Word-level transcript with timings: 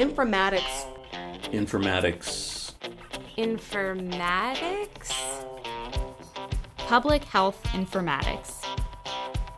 Informatics. 0.00 0.86
Informatics. 1.52 2.72
Informatics? 3.36 5.12
Public 6.78 7.22
health 7.22 7.62
informatics. 7.64 8.64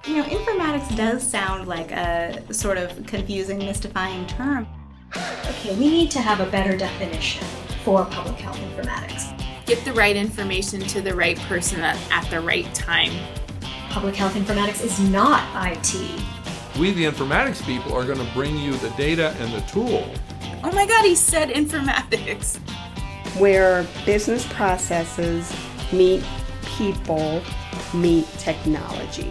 You 0.05 0.17
know, 0.17 0.25
informatics 0.25 0.97
does 0.97 1.23
sound 1.23 1.69
like 1.69 1.93
a 1.93 2.43
sort 2.53 2.77
of 2.77 3.07
confusing, 3.07 3.59
mystifying 3.59 4.27
term. 4.27 4.67
Okay, 5.49 5.77
we 5.77 5.89
need 5.89 6.11
to 6.11 6.21
have 6.21 6.41
a 6.41 6.51
better 6.51 6.77
definition 6.77 7.47
for 7.85 8.05
public 8.07 8.41
health 8.41 8.59
informatics. 8.59 9.41
Get 9.65 9.85
the 9.85 9.93
right 9.93 10.17
information 10.17 10.81
to 10.81 11.01
the 11.01 11.15
right 11.15 11.39
person 11.43 11.83
at, 11.83 11.97
at 12.11 12.29
the 12.31 12.41
right 12.41 12.67
time. 12.75 13.13
Public 13.91 14.17
health 14.17 14.35
informatics 14.35 14.83
is 14.83 14.99
not 14.99 15.45
IT. 15.71 15.95
We, 16.81 16.91
the 16.91 17.05
informatics 17.05 17.65
people, 17.65 17.95
are 17.95 18.05
going 18.05 18.19
to 18.19 18.33
bring 18.33 18.57
you 18.57 18.73
the 18.79 18.91
data 18.97 19.37
and 19.39 19.53
the 19.53 19.61
tool. 19.71 20.13
Oh 20.65 20.71
my 20.71 20.87
god, 20.87 21.05
he 21.05 21.17
said 21.17 21.49
informatics. 21.49 22.57
Where 23.37 23.85
business 24.07 24.47
processes 24.53 25.53
meet 25.93 26.23
people, 26.77 27.43
meet 27.93 28.29
technology. 28.39 29.29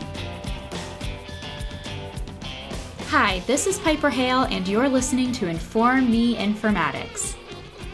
Hi, 3.08 3.40
this 3.48 3.66
is 3.66 3.80
Piper 3.80 4.10
Hale, 4.10 4.44
and 4.44 4.68
you're 4.68 4.90
listening 4.90 5.32
to 5.34 5.48
Inform 5.48 6.12
Me 6.12 6.36
Informatics. 6.36 7.38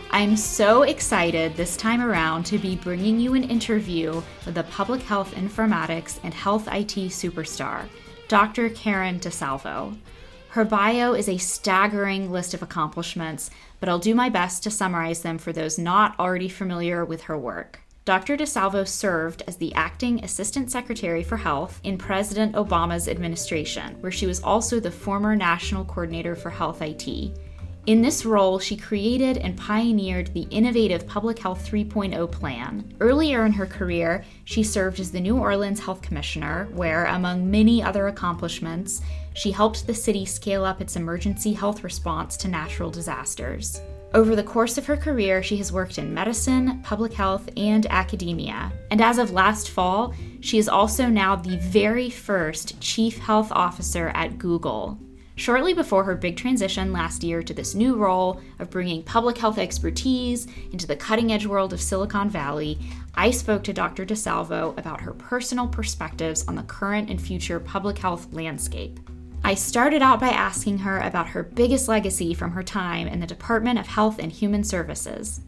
I'm 0.09 0.35
so 0.35 0.81
excited 0.81 1.55
this 1.55 1.77
time 1.77 2.01
around 2.01 2.43
to 2.47 2.57
be 2.57 2.75
bringing 2.75 3.19
you 3.19 3.35
an 3.35 3.43
interview 3.43 4.19
with 4.47 4.55
the 4.55 4.63
public 4.63 5.03
health 5.03 5.35
informatics 5.35 6.19
and 6.23 6.33
health 6.33 6.67
IT 6.69 6.95
superstar, 7.11 7.87
Dr. 8.29 8.69
Karen 8.71 9.19
DeSalvo. 9.19 9.95
Her 10.57 10.65
bio 10.65 11.13
is 11.13 11.29
a 11.29 11.37
staggering 11.37 12.31
list 12.31 12.55
of 12.55 12.63
accomplishments, 12.63 13.51
but 13.79 13.87
I'll 13.87 13.99
do 13.99 14.15
my 14.15 14.27
best 14.27 14.63
to 14.63 14.71
summarize 14.71 15.21
them 15.21 15.37
for 15.37 15.53
those 15.53 15.77
not 15.77 16.19
already 16.19 16.49
familiar 16.49 17.05
with 17.05 17.21
her 17.21 17.37
work. 17.37 17.81
Dr. 18.05 18.35
DeSalvo 18.35 18.87
served 18.87 19.43
as 19.45 19.57
the 19.57 19.71
acting 19.75 20.23
Assistant 20.23 20.71
Secretary 20.71 21.21
for 21.21 21.37
Health 21.37 21.79
in 21.83 21.99
President 21.99 22.55
Obama's 22.55 23.07
administration, 23.07 24.01
where 24.01 24.11
she 24.11 24.25
was 24.25 24.41
also 24.41 24.79
the 24.79 24.89
former 24.89 25.35
National 25.35 25.85
Coordinator 25.85 26.35
for 26.35 26.49
Health 26.49 26.81
IT. 26.81 27.37
In 27.87 28.01
this 28.01 28.25
role, 28.25 28.59
she 28.59 28.75
created 28.75 29.37
and 29.37 29.57
pioneered 29.57 30.33
the 30.33 30.45
innovative 30.49 31.07
Public 31.07 31.39
Health 31.39 31.65
3.0 31.65 32.29
plan. 32.29 32.93
Earlier 32.99 33.45
in 33.45 33.53
her 33.53 33.65
career, 33.65 34.25
she 34.43 34.61
served 34.61 34.99
as 34.99 35.09
the 35.09 35.21
New 35.21 35.37
Orleans 35.37 35.79
Health 35.79 36.01
Commissioner, 36.01 36.67
where, 36.73 37.05
among 37.05 37.49
many 37.49 37.81
other 37.81 38.09
accomplishments, 38.09 39.01
she 39.35 39.51
helped 39.51 39.87
the 39.87 39.93
city 39.93 40.25
scale 40.25 40.65
up 40.65 40.81
its 40.81 40.97
emergency 40.97 41.53
health 41.53 41.85
response 41.85 42.35
to 42.37 42.49
natural 42.49 42.91
disasters. 42.91 43.79
Over 44.13 44.35
the 44.35 44.43
course 44.43 44.77
of 44.77 44.85
her 44.87 44.97
career, 44.97 45.41
she 45.41 45.55
has 45.55 45.71
worked 45.71 45.97
in 45.97 46.13
medicine, 46.13 46.81
public 46.83 47.13
health, 47.13 47.49
and 47.55 47.85
academia. 47.85 48.73
And 48.91 48.99
as 48.99 49.17
of 49.17 49.31
last 49.31 49.69
fall, 49.69 50.13
she 50.41 50.57
is 50.57 50.67
also 50.67 51.07
now 51.07 51.37
the 51.37 51.55
very 51.55 52.09
first 52.09 52.81
Chief 52.81 53.17
Health 53.17 53.49
Officer 53.53 54.09
at 54.09 54.37
Google. 54.37 54.99
Shortly 55.37 55.75
before 55.75 56.03
her 56.03 56.15
big 56.15 56.35
transition 56.35 56.91
last 56.91 57.23
year 57.23 57.43
to 57.43 57.53
this 57.53 57.75
new 57.75 57.95
role 57.95 58.41
of 58.57 58.71
bringing 58.71 59.03
public 59.03 59.37
health 59.37 59.59
expertise 59.59 60.47
into 60.71 60.87
the 60.87 60.95
cutting 60.95 61.31
edge 61.31 61.45
world 61.45 61.73
of 61.73 61.81
Silicon 61.81 62.27
Valley, 62.27 62.79
I 63.13 63.29
spoke 63.29 63.63
to 63.65 63.73
Dr. 63.73 64.03
DeSalvo 64.03 64.75
about 64.79 65.01
her 65.01 65.13
personal 65.13 65.67
perspectives 65.67 66.43
on 66.47 66.55
the 66.55 66.63
current 66.63 67.11
and 67.11 67.21
future 67.21 67.59
public 67.59 67.99
health 67.99 68.33
landscape. 68.33 68.99
I 69.43 69.53
started 69.53 70.01
out 70.01 70.19
by 70.19 70.29
asking 70.29 70.79
her 70.79 70.99
about 71.01 71.27
her 71.27 71.43
biggest 71.43 71.87
legacy 71.87 72.33
from 72.33 72.51
her 72.53 72.63
time 72.63 73.07
in 73.07 73.19
the 73.19 73.27
Department 73.27 73.77
of 73.77 73.85
Health 73.85 74.17
and 74.17 74.31
Human 74.31 74.63
Services. 74.63 75.41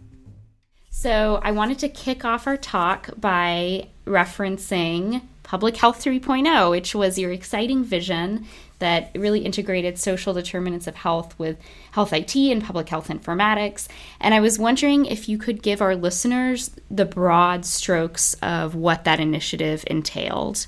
So, 0.91 1.39
I 1.41 1.49
wanted 1.49 1.79
to 1.79 1.89
kick 1.89 2.23
off 2.23 2.45
our 2.45 2.57
talk 2.57 3.09
by 3.17 3.89
referencing 4.05 5.23
Public 5.49 5.77
Health 5.77 6.05
3.0, 6.05 6.69
which 6.69 6.93
was 6.93 7.17
your 7.17 7.31
exciting 7.31 7.83
vision 7.83 8.45
that 8.77 9.09
really 9.15 9.39
integrated 9.39 9.97
social 9.97 10.31
determinants 10.31 10.85
of 10.85 10.93
health 10.93 11.33
with 11.39 11.57
health 11.93 12.13
IT 12.13 12.35
and 12.35 12.63
public 12.63 12.87
health 12.87 13.07
informatics. 13.07 13.87
And 14.21 14.35
I 14.35 14.41
was 14.41 14.59
wondering 14.59 15.07
if 15.07 15.27
you 15.27 15.39
could 15.39 15.63
give 15.63 15.81
our 15.81 15.95
listeners 15.95 16.69
the 16.91 17.03
broad 17.03 17.65
strokes 17.65 18.35
of 18.43 18.75
what 18.75 19.05
that 19.05 19.19
initiative 19.19 19.83
entailed. 19.87 20.67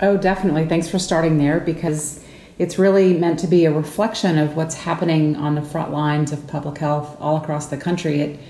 Oh, 0.00 0.16
definitely. 0.16 0.66
Thanks 0.66 0.88
for 0.88 0.98
starting 0.98 1.38
there 1.38 1.60
because 1.60 2.24
it's 2.58 2.80
really 2.80 3.16
meant 3.16 3.38
to 3.38 3.46
be 3.46 3.64
a 3.64 3.72
reflection 3.72 4.38
of 4.38 4.56
what's 4.56 4.74
happening 4.74 5.36
on 5.36 5.54
the 5.54 5.62
front 5.62 5.92
lines 5.92 6.32
of 6.32 6.48
public 6.48 6.78
health 6.78 7.16
all 7.20 7.36
across 7.36 7.68
the 7.68 7.76
country. 7.76 8.20
It 8.22 8.40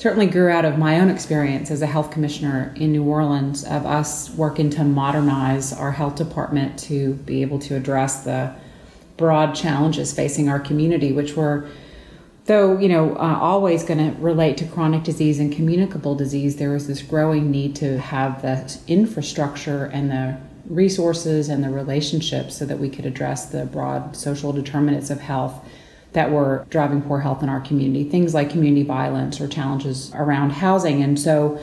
certainly 0.00 0.26
grew 0.26 0.48
out 0.48 0.64
of 0.64 0.78
my 0.78 0.98
own 0.98 1.10
experience 1.10 1.70
as 1.70 1.82
a 1.82 1.86
health 1.86 2.10
commissioner 2.10 2.72
in 2.74 2.90
New 2.90 3.04
Orleans 3.04 3.64
of 3.64 3.84
us 3.84 4.30
working 4.30 4.70
to 4.70 4.82
modernize 4.82 5.74
our 5.74 5.92
health 5.92 6.14
department 6.16 6.78
to 6.78 7.12
be 7.26 7.42
able 7.42 7.58
to 7.58 7.76
address 7.76 8.24
the 8.24 8.50
broad 9.18 9.54
challenges 9.54 10.10
facing 10.10 10.48
our 10.48 10.58
community, 10.58 11.12
which 11.12 11.36
were 11.36 11.68
though 12.46 12.78
you 12.78 12.88
know 12.88 13.14
uh, 13.16 13.38
always 13.38 13.84
going 13.84 13.98
to 13.98 14.18
relate 14.22 14.56
to 14.56 14.64
chronic 14.64 15.02
disease 15.02 15.38
and 15.38 15.52
communicable 15.52 16.14
disease 16.14 16.56
there 16.56 16.70
was 16.70 16.86
this 16.86 17.02
growing 17.02 17.50
need 17.50 17.76
to 17.76 17.98
have 17.98 18.40
the 18.40 18.80
infrastructure 18.88 19.84
and 19.84 20.10
the 20.10 20.34
resources 20.64 21.50
and 21.50 21.62
the 21.62 21.68
relationships 21.68 22.56
so 22.56 22.64
that 22.64 22.78
we 22.78 22.88
could 22.88 23.04
address 23.04 23.50
the 23.50 23.66
broad 23.66 24.16
social 24.16 24.50
determinants 24.50 25.10
of 25.10 25.20
health 25.20 25.62
that 26.12 26.30
were 26.30 26.66
driving 26.70 27.02
poor 27.02 27.20
health 27.20 27.42
in 27.42 27.48
our 27.48 27.60
community, 27.60 28.04
things 28.04 28.34
like 28.34 28.50
community 28.50 28.82
violence 28.82 29.40
or 29.40 29.46
challenges 29.46 30.10
around 30.14 30.50
housing. 30.50 31.02
And 31.02 31.18
so 31.18 31.60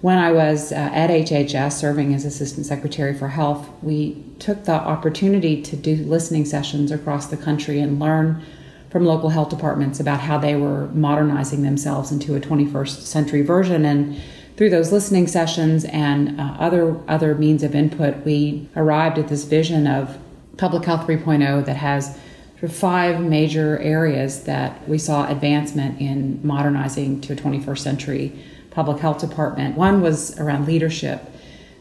when 0.00 0.18
I 0.18 0.30
was 0.30 0.70
uh, 0.70 0.76
at 0.76 1.10
HHS 1.10 1.72
serving 1.72 2.14
as 2.14 2.24
Assistant 2.24 2.66
Secretary 2.66 3.12
for 3.12 3.28
Health, 3.28 3.68
we 3.82 4.22
took 4.38 4.64
the 4.64 4.72
opportunity 4.72 5.60
to 5.62 5.74
do 5.74 5.96
listening 5.96 6.44
sessions 6.44 6.92
across 6.92 7.26
the 7.26 7.36
country 7.36 7.80
and 7.80 7.98
learn 7.98 8.44
from 8.90 9.04
local 9.04 9.30
health 9.30 9.48
departments 9.48 9.98
about 9.98 10.20
how 10.20 10.38
they 10.38 10.54
were 10.54 10.86
modernizing 10.88 11.62
themselves 11.62 12.12
into 12.12 12.36
a 12.36 12.40
21st 12.40 13.00
century 13.00 13.42
version. 13.42 13.84
And 13.84 14.20
through 14.56 14.70
those 14.70 14.92
listening 14.92 15.26
sessions 15.26 15.84
and 15.86 16.40
uh, 16.40 16.56
other 16.58 16.98
other 17.08 17.34
means 17.34 17.62
of 17.62 17.74
input, 17.74 18.24
we 18.24 18.68
arrived 18.76 19.18
at 19.18 19.28
this 19.28 19.44
vision 19.44 19.86
of 19.86 20.16
Public 20.56 20.84
Health 20.84 21.06
3.0 21.06 21.64
that 21.66 21.76
has 21.76 22.18
of 22.62 22.74
five 22.74 23.20
major 23.20 23.78
areas 23.78 24.44
that 24.44 24.88
we 24.88 24.98
saw 24.98 25.28
advancement 25.28 26.00
in 26.00 26.40
modernizing 26.44 27.20
to 27.20 27.32
a 27.32 27.36
21st 27.36 27.78
century 27.78 28.32
public 28.70 28.98
health 28.98 29.20
department. 29.20 29.76
One 29.76 30.02
was 30.02 30.38
around 30.38 30.66
leadership, 30.66 31.22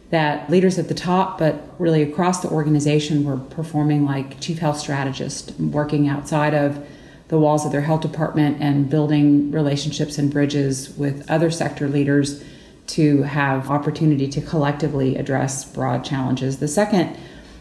that 0.09 0.49
leaders 0.49 0.79
at 0.79 0.87
the 0.87 0.93
top, 0.93 1.37
but 1.37 1.61
really 1.79 2.01
across 2.01 2.41
the 2.41 2.49
organization, 2.49 3.23
were 3.23 3.37
performing 3.37 4.05
like 4.05 4.39
chief 4.39 4.59
health 4.59 4.79
strategists, 4.79 5.51
working 5.59 6.07
outside 6.07 6.53
of 6.53 6.85
the 7.27 7.37
walls 7.37 7.65
of 7.65 7.71
their 7.71 7.81
health 7.81 8.01
department 8.01 8.57
and 8.61 8.89
building 8.89 9.51
relationships 9.51 10.17
and 10.17 10.31
bridges 10.31 10.95
with 10.97 11.29
other 11.29 11.51
sector 11.51 11.89
leaders 11.89 12.43
to 12.87 13.23
have 13.23 13.69
opportunity 13.69 14.27
to 14.29 14.39
collectively 14.39 15.17
address 15.17 15.65
broad 15.65 16.05
challenges. 16.05 16.59
The 16.59 16.69
second 16.69 17.17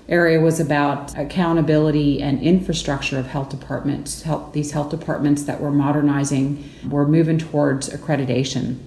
area 0.09 0.41
was 0.41 0.61
about 0.61 1.17
accountability 1.19 2.23
and 2.23 2.41
infrastructure 2.41 3.19
of 3.19 3.27
health 3.27 3.49
departments. 3.49 4.23
Health, 4.23 4.53
these 4.53 4.71
health 4.71 4.91
departments 4.91 5.45
that 5.45 5.61
were 5.61 5.71
modernizing 5.71 6.69
were 6.89 7.07
moving 7.07 7.39
towards 7.39 7.89
accreditation 7.89 8.79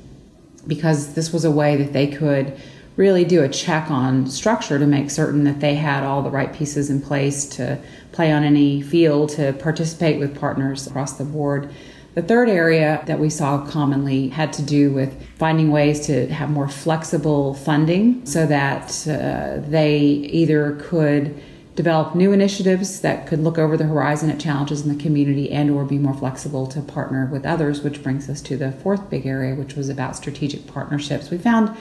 because 0.68 1.16
this 1.16 1.34
was 1.34 1.44
a 1.44 1.52
way 1.52 1.75
that 1.75 1.94
they 1.94 2.07
could 2.07 2.57
really 2.96 3.24
do 3.24 3.44
a 3.44 3.50
check 3.50 3.90
on 3.90 4.28
structure 4.28 4.78
to 4.78 4.85
make 4.85 5.09
certain 5.09 5.46
that 5.46 5.62
they 5.62 5.75
had 5.75 6.03
all 6.03 6.22
the 6.22 6.30
right 6.30 6.53
pieces 6.53 6.90
in 6.90 7.02
place 7.02 7.46
to 7.46 7.80
play 8.12 8.31
on 8.31 8.44
any 8.44 8.81
field, 8.81 9.30
to 9.30 9.53
participate 9.53 10.19
with 10.19 10.38
partners 10.38 10.86
across 10.86 11.13
the 11.13 11.24
board. 11.24 11.74
The 12.15 12.23
third 12.23 12.50
area 12.50 13.03
that 13.06 13.19
we 13.19 13.29
saw 13.29 13.65
commonly 13.65 14.29
had 14.29 14.51
to 14.53 14.63
do 14.63 14.91
with 14.91 15.21
finding 15.38 15.71
ways 15.71 16.06
to 16.07 16.27
have 16.27 16.50
more 16.50 16.67
flexible 16.67 17.53
funding 17.53 18.25
so 18.25 18.45
that 18.47 19.07
uh, 19.07 19.61
they 19.69 20.00
either 20.00 20.75
could 20.81 21.39
develop 21.75 22.15
new 22.15 22.33
initiatives 22.33 23.00
that 23.01 23.25
could 23.25 23.39
look 23.39 23.57
over 23.57 23.77
the 23.77 23.85
horizon 23.85 24.29
at 24.29 24.38
challenges 24.38 24.81
in 24.81 24.89
the 24.89 25.01
community 25.01 25.50
and 25.51 25.69
or 25.69 25.85
be 25.85 25.97
more 25.97 26.13
flexible 26.13 26.67
to 26.67 26.81
partner 26.81 27.29
with 27.31 27.45
others 27.45 27.83
which 27.83 28.03
brings 28.03 28.27
us 28.29 28.41
to 28.41 28.57
the 28.57 28.71
fourth 28.71 29.09
big 29.09 29.25
area 29.25 29.56
which 29.56 29.75
was 29.75 29.88
about 29.88 30.15
strategic 30.15 30.67
partnerships. 30.67 31.29
We 31.29 31.38
found 31.38 31.77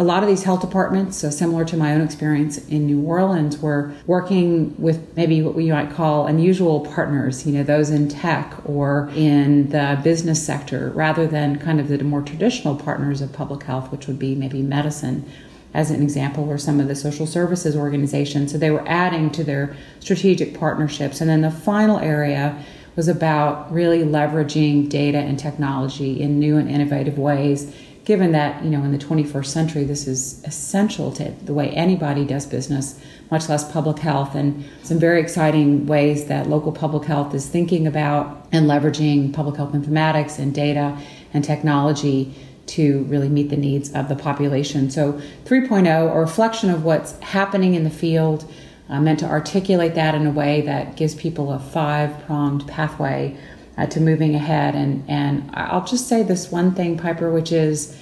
a 0.00 0.02
lot 0.02 0.22
of 0.22 0.30
these 0.30 0.44
health 0.44 0.62
departments, 0.62 1.18
so 1.18 1.28
similar 1.28 1.62
to 1.62 1.76
my 1.76 1.92
own 1.92 2.00
experience 2.00 2.56
in 2.68 2.86
New 2.86 3.02
Orleans, 3.02 3.58
were 3.58 3.92
working 4.06 4.74
with 4.80 5.14
maybe 5.14 5.42
what 5.42 5.54
we 5.54 5.70
might 5.70 5.90
call 5.90 6.26
unusual 6.26 6.80
partners, 6.80 7.46
you 7.46 7.52
know, 7.52 7.62
those 7.62 7.90
in 7.90 8.08
tech 8.08 8.54
or 8.64 9.10
in 9.14 9.68
the 9.68 10.00
business 10.02 10.42
sector, 10.42 10.88
rather 10.94 11.26
than 11.26 11.58
kind 11.58 11.78
of 11.78 11.88
the 11.88 12.02
more 12.02 12.22
traditional 12.22 12.74
partners 12.74 13.20
of 13.20 13.30
public 13.34 13.64
health, 13.64 13.92
which 13.92 14.06
would 14.06 14.18
be 14.18 14.34
maybe 14.34 14.62
medicine 14.62 15.30
as 15.74 15.90
an 15.90 16.02
example, 16.02 16.48
or 16.48 16.56
some 16.56 16.80
of 16.80 16.88
the 16.88 16.96
social 16.96 17.26
services 17.26 17.76
organizations. 17.76 18.52
So 18.52 18.56
they 18.56 18.70
were 18.70 18.88
adding 18.88 19.30
to 19.32 19.44
their 19.44 19.76
strategic 20.00 20.58
partnerships. 20.58 21.20
And 21.20 21.28
then 21.28 21.42
the 21.42 21.50
final 21.50 21.98
area 21.98 22.64
was 22.96 23.06
about 23.06 23.70
really 23.70 23.98
leveraging 23.98 24.88
data 24.88 25.18
and 25.18 25.38
technology 25.38 26.22
in 26.22 26.40
new 26.40 26.56
and 26.56 26.70
innovative 26.70 27.18
ways 27.18 27.72
given 28.10 28.32
that 28.32 28.64
you 28.64 28.70
know 28.70 28.82
in 28.82 28.90
the 28.90 28.98
21st 28.98 29.46
century 29.46 29.84
this 29.84 30.08
is 30.08 30.42
essential 30.42 31.12
to 31.12 31.30
the 31.44 31.54
way 31.54 31.68
anybody 31.70 32.24
does 32.24 32.44
business 32.44 33.00
much 33.30 33.48
less 33.48 33.70
public 33.70 34.00
health 34.00 34.34
and 34.34 34.64
some 34.82 34.98
very 34.98 35.20
exciting 35.20 35.86
ways 35.86 36.26
that 36.26 36.48
local 36.48 36.72
public 36.72 37.04
health 37.04 37.32
is 37.36 37.46
thinking 37.46 37.86
about 37.86 38.48
and 38.50 38.66
leveraging 38.66 39.32
public 39.32 39.54
health 39.54 39.72
informatics 39.74 40.40
and 40.40 40.52
data 40.52 40.98
and 41.32 41.44
technology 41.44 42.34
to 42.66 43.04
really 43.04 43.28
meet 43.28 43.48
the 43.48 43.56
needs 43.56 43.92
of 43.94 44.08
the 44.08 44.16
population 44.16 44.90
so 44.90 45.12
3.0 45.44 46.12
a 46.12 46.18
reflection 46.18 46.68
of 46.68 46.82
what's 46.82 47.16
happening 47.20 47.74
in 47.74 47.84
the 47.84 47.90
field 47.90 48.44
uh, 48.88 49.00
meant 49.00 49.20
to 49.20 49.24
articulate 49.24 49.94
that 49.94 50.16
in 50.16 50.26
a 50.26 50.32
way 50.32 50.62
that 50.62 50.96
gives 50.96 51.14
people 51.14 51.52
a 51.52 51.60
five 51.60 52.10
pronged 52.26 52.66
pathway 52.66 53.38
uh, 53.80 53.86
to 53.86 54.00
moving 54.00 54.34
ahead. 54.34 54.74
And, 54.74 55.04
and 55.08 55.50
I'll 55.54 55.84
just 55.84 56.06
say 56.06 56.22
this 56.22 56.50
one 56.50 56.74
thing, 56.74 56.98
Piper, 56.98 57.32
which 57.32 57.50
is 57.50 57.96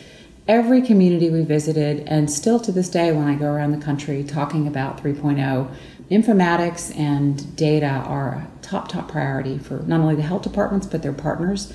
every 0.49 0.81
community 0.81 1.29
we 1.29 1.43
visited, 1.43 2.01
and 2.09 2.31
still 2.31 2.59
to 2.59 2.73
this 2.73 2.89
day 2.89 3.13
when 3.13 3.29
I 3.29 3.35
go 3.35 3.47
around 3.53 3.73
the 3.73 3.85
country 3.85 4.25
talking 4.25 4.67
about 4.67 5.01
3.0, 5.01 5.71
informatics 6.11 6.97
and 6.99 7.55
data 7.55 7.87
are 7.87 8.31
a 8.31 8.49
top, 8.63 8.89
top 8.89 9.11
priority 9.11 9.59
for 9.59 9.81
not 9.81 10.01
only 10.01 10.15
the 10.15 10.23
health 10.23 10.43
departments 10.43 10.87
but 10.87 11.03
their 11.03 11.13
partners. 11.13 11.71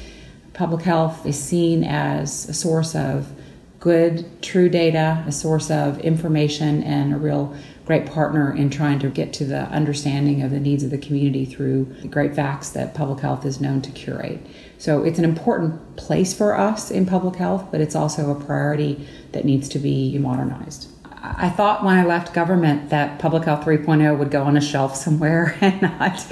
Public 0.54 0.82
health 0.82 1.26
is 1.26 1.42
seen 1.42 1.84
as 1.84 2.50
a 2.50 2.54
source 2.54 2.96
of 2.96 3.32
good, 3.84 4.42
true 4.42 4.70
data, 4.70 5.22
a 5.28 5.32
source 5.32 5.70
of 5.70 6.00
information, 6.00 6.82
and 6.84 7.14
a 7.14 7.18
real 7.18 7.54
great 7.86 8.06
partner 8.06 8.56
in 8.56 8.70
trying 8.70 8.98
to 8.98 9.10
get 9.10 9.34
to 9.34 9.44
the 9.44 9.64
understanding 9.64 10.42
of 10.42 10.52
the 10.52 10.60
needs 10.62 10.86
of 10.86 10.90
the 10.90 10.98
community 10.98 11.44
through 11.44 11.84
the 12.02 12.08
great 12.08 12.34
facts 12.34 12.70
that 12.70 12.94
public 12.94 13.20
health 13.20 13.46
is 13.46 13.60
known 13.60 13.82
to 13.82 13.92
curate. 13.92 14.40
So 14.78 15.04
it's 15.04 15.20
an 15.20 15.26
important 15.26 15.98
place 15.98 16.34
for 16.34 16.58
us 16.58 16.92
in 16.92 17.06
public 17.06 17.36
health, 17.36 17.68
but 17.72 17.82
it's 17.82 17.94
also 17.94 18.32
a 18.32 18.42
priority 18.42 19.06
that 19.34 19.44
needs 19.44 19.68
to 19.68 19.80
be 19.80 20.18
modernized. 20.18 20.88
I 21.22 21.50
thought 21.50 21.84
when 21.84 21.98
I 21.98 22.06
left 22.06 22.34
government 22.34 22.90
that 22.90 23.20
Public 23.20 23.44
Health 23.44 23.66
3.0 23.66 24.18
would 24.18 24.32
go 24.32 24.44
on 24.44 24.56
a 24.56 24.62
shelf 24.62 24.96
somewhere 24.96 25.58
and 25.62 25.82
not 25.82 26.26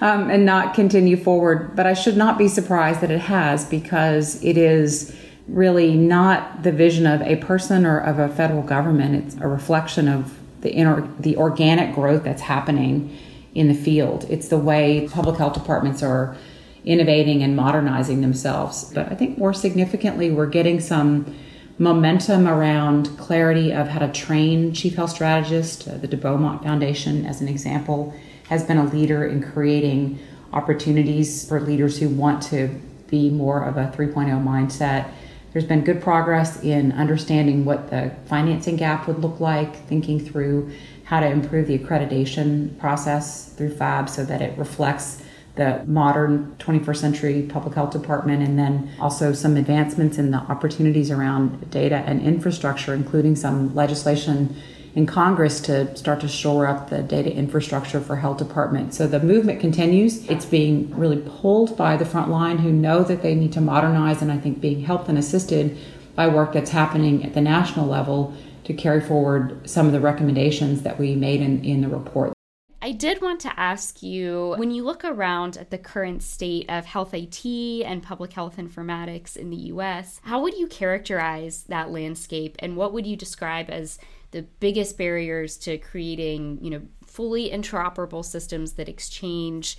um, 0.00 0.30
and 0.30 0.46
not 0.46 0.74
continue 0.74 1.16
forward. 1.18 1.76
But 1.76 1.86
I 1.86 1.94
should 1.94 2.16
not 2.16 2.38
be 2.38 2.48
surprised 2.48 3.00
that 3.02 3.10
it 3.10 3.20
has 3.20 3.66
because 3.66 4.42
it 4.42 4.56
is 4.56 5.14
really 5.46 5.94
not 5.94 6.62
the 6.62 6.72
vision 6.72 7.06
of 7.06 7.20
a 7.22 7.36
person 7.36 7.84
or 7.84 7.98
of 7.98 8.18
a 8.18 8.28
federal 8.28 8.62
government. 8.62 9.26
It's 9.26 9.36
a 9.36 9.48
reflection 9.48 10.08
of 10.08 10.38
the 10.62 10.72
inner, 10.72 11.06
the 11.18 11.36
organic 11.36 11.94
growth 11.94 12.24
that's 12.24 12.42
happening 12.42 13.16
in 13.54 13.68
the 13.68 13.74
field. 13.74 14.26
It's 14.28 14.48
the 14.48 14.58
way 14.58 15.08
public 15.10 15.36
health 15.36 15.54
departments 15.54 16.02
are 16.02 16.36
innovating 16.84 17.42
and 17.42 17.54
modernizing 17.54 18.20
themselves. 18.20 18.92
But 18.92 19.10
I 19.10 19.14
think 19.14 19.38
more 19.38 19.54
significantly, 19.54 20.30
we're 20.30 20.46
getting 20.46 20.80
some 20.80 21.34
momentum 21.78 22.46
around 22.46 23.16
clarity 23.18 23.72
of 23.72 23.88
how 23.88 23.98
to 23.98 24.12
train 24.12 24.72
chief 24.72 24.94
health 24.94 25.10
strategists. 25.10 25.86
Uh, 25.86 25.98
the 25.98 26.06
De 26.06 26.16
Beaumont 26.16 26.62
Foundation, 26.62 27.26
as 27.26 27.40
an 27.40 27.48
example, 27.48 28.14
has 28.48 28.64
been 28.64 28.78
a 28.78 28.84
leader 28.84 29.26
in 29.26 29.42
creating 29.42 30.18
opportunities 30.52 31.48
for 31.48 31.60
leaders 31.60 31.98
who 31.98 32.08
want 32.08 32.42
to 32.42 32.68
be 33.08 33.28
more 33.28 33.64
of 33.64 33.76
a 33.76 33.92
3.0 33.96 34.42
mindset 34.42 35.10
there's 35.54 35.64
been 35.64 35.84
good 35.84 36.02
progress 36.02 36.62
in 36.64 36.90
understanding 36.92 37.64
what 37.64 37.88
the 37.88 38.12
financing 38.26 38.74
gap 38.74 39.06
would 39.06 39.20
look 39.20 39.38
like, 39.38 39.76
thinking 39.86 40.18
through 40.18 40.70
how 41.04 41.20
to 41.20 41.26
improve 41.26 41.68
the 41.68 41.78
accreditation 41.78 42.76
process 42.80 43.52
through 43.52 43.72
PHAB 43.72 44.08
so 44.08 44.24
that 44.24 44.42
it 44.42 44.58
reflects 44.58 45.22
the 45.54 45.80
modern 45.86 46.56
21st 46.58 46.96
century 46.96 47.42
public 47.42 47.76
health 47.76 47.92
department, 47.92 48.42
and 48.42 48.58
then 48.58 48.90
also 48.98 49.32
some 49.32 49.56
advancements 49.56 50.18
in 50.18 50.32
the 50.32 50.38
opportunities 50.38 51.08
around 51.08 51.70
data 51.70 51.98
and 51.98 52.20
infrastructure, 52.20 52.92
including 52.92 53.36
some 53.36 53.72
legislation 53.76 54.56
in 54.94 55.06
Congress 55.06 55.60
to 55.62 55.94
start 55.96 56.20
to 56.20 56.28
shore 56.28 56.66
up 56.66 56.88
the 56.88 57.02
data 57.02 57.32
infrastructure 57.32 58.00
for 58.00 58.16
health 58.16 58.38
department. 58.38 58.94
So 58.94 59.06
the 59.06 59.20
movement 59.20 59.60
continues. 59.60 60.28
It's 60.30 60.46
being 60.46 60.94
really 60.96 61.20
pulled 61.40 61.76
by 61.76 61.96
the 61.96 62.04
front 62.04 62.30
line 62.30 62.58
who 62.58 62.70
know 62.72 63.02
that 63.02 63.22
they 63.22 63.34
need 63.34 63.52
to 63.54 63.60
modernize, 63.60 64.22
and 64.22 64.30
I 64.30 64.38
think 64.38 64.60
being 64.60 64.82
helped 64.82 65.08
and 65.08 65.18
assisted 65.18 65.76
by 66.14 66.28
work 66.28 66.52
that's 66.52 66.70
happening 66.70 67.24
at 67.24 67.34
the 67.34 67.40
national 67.40 67.86
level 67.86 68.34
to 68.64 68.72
carry 68.72 69.00
forward 69.00 69.68
some 69.68 69.86
of 69.86 69.92
the 69.92 70.00
recommendations 70.00 70.82
that 70.82 70.98
we 70.98 71.16
made 71.16 71.40
in, 71.40 71.64
in 71.64 71.80
the 71.80 71.88
report. 71.88 72.32
I 72.80 72.92
did 72.92 73.22
want 73.22 73.40
to 73.40 73.58
ask 73.58 74.02
you 74.02 74.54
when 74.58 74.70
you 74.70 74.84
look 74.84 75.06
around 75.06 75.56
at 75.56 75.70
the 75.70 75.78
current 75.78 76.22
state 76.22 76.68
of 76.68 76.84
health 76.84 77.14
IT 77.14 77.46
and 77.82 78.02
public 78.02 78.34
health 78.34 78.58
informatics 78.58 79.38
in 79.38 79.48
the 79.48 79.56
US, 79.56 80.20
how 80.22 80.42
would 80.42 80.52
you 80.58 80.66
characterize 80.66 81.62
that 81.68 81.90
landscape 81.90 82.56
and 82.58 82.76
what 82.76 82.92
would 82.92 83.06
you 83.06 83.16
describe 83.16 83.70
as 83.70 83.98
the 84.34 84.42
biggest 84.42 84.98
barriers 84.98 85.56
to 85.56 85.78
creating, 85.78 86.58
you 86.60 86.68
know, 86.68 86.82
fully 87.06 87.48
interoperable 87.48 88.24
systems 88.24 88.72
that 88.72 88.88
exchange 88.88 89.78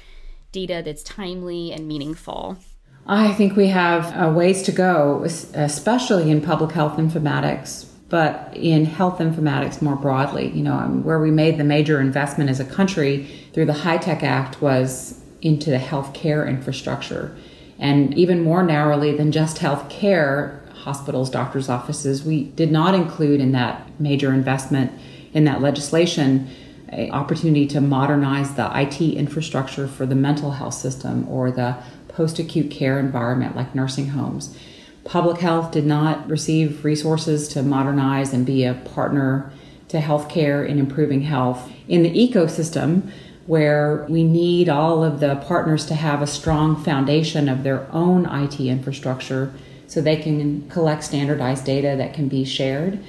data 0.53 0.81
that's 0.83 1.03
timely 1.03 1.73
and 1.73 1.85
meaningful? 1.87 2.57
I 3.05 3.33
think 3.33 3.57
we 3.57 3.67
have 3.67 4.05
uh, 4.15 4.31
ways 4.31 4.63
to 4.63 4.71
go, 4.71 5.23
especially 5.25 6.31
in 6.31 6.39
public 6.39 6.71
health 6.71 6.97
informatics, 6.97 7.85
but 8.07 8.55
in 8.55 8.85
health 8.85 9.19
informatics 9.19 9.81
more 9.81 9.97
broadly. 9.97 10.49
You 10.51 10.63
know, 10.63 10.73
um, 10.73 11.03
where 11.03 11.19
we 11.19 11.31
made 11.31 11.57
the 11.57 11.65
major 11.65 11.99
investment 11.99 12.49
as 12.49 12.61
a 12.61 12.65
country 12.65 13.27
through 13.53 13.65
the 13.65 13.73
HITECH 13.73 14.23
Act 14.23 14.61
was 14.61 15.21
into 15.41 15.69
the 15.69 15.77
healthcare 15.77 16.47
infrastructure. 16.47 17.35
And 17.77 18.17
even 18.17 18.41
more 18.41 18.63
narrowly 18.63 19.15
than 19.17 19.33
just 19.33 19.57
healthcare, 19.57 20.64
hospitals, 20.85 21.31
doctors' 21.31 21.67
offices. 21.67 22.23
We 22.23 22.43
did 22.43 22.71
not 22.71 22.93
include 22.93 23.41
in 23.41 23.53
that 23.53 23.89
major 23.99 24.31
investment 24.31 24.91
in 25.33 25.43
that 25.45 25.59
legislation 25.59 26.47
an 26.89 27.09
opportunity 27.09 27.65
to 27.65 27.81
modernize 27.81 28.53
the 28.53 28.69
IT 28.79 29.01
infrastructure 29.01 29.87
for 29.87 30.05
the 30.05 30.13
mental 30.13 30.51
health 30.51 30.75
system 30.75 31.27
or 31.27 31.49
the 31.49 31.75
post 32.07 32.37
acute 32.37 32.69
care 32.69 32.99
environment 32.99 33.55
like 33.55 33.73
nursing 33.73 34.09
homes. 34.09 34.55
Public 35.03 35.41
health 35.41 35.71
did 35.71 35.87
not 35.87 36.29
receive 36.29 36.85
resources 36.85 37.47
to 37.49 37.63
modernize 37.63 38.31
and 38.31 38.45
be 38.45 38.63
a 38.63 38.75
partner 38.75 39.51
to 39.87 39.97
healthcare 39.97 40.67
in 40.67 40.77
improving 40.77 41.21
health. 41.21 41.71
In 41.87 42.03
the 42.03 42.11
ecosystem, 42.11 43.11
where 43.47 44.05
we 44.07 44.23
need 44.23 44.69
all 44.69 45.03
of 45.03 45.19
the 45.19 45.35
partners 45.47 45.87
to 45.87 45.95
have 45.95 46.21
a 46.21 46.27
strong 46.27 46.75
foundation 46.75 47.49
of 47.49 47.63
their 47.63 47.87
own 47.91 48.27
IT 48.27 48.59
infrastructure 48.59 49.51
so 49.95 50.01
they 50.01 50.17
can 50.17 50.69
collect 50.69 51.05
standardized 51.05 51.63
data 51.63 51.95
that 51.97 52.13
can 52.13 52.27
be 52.27 52.43
shared. 52.43 52.99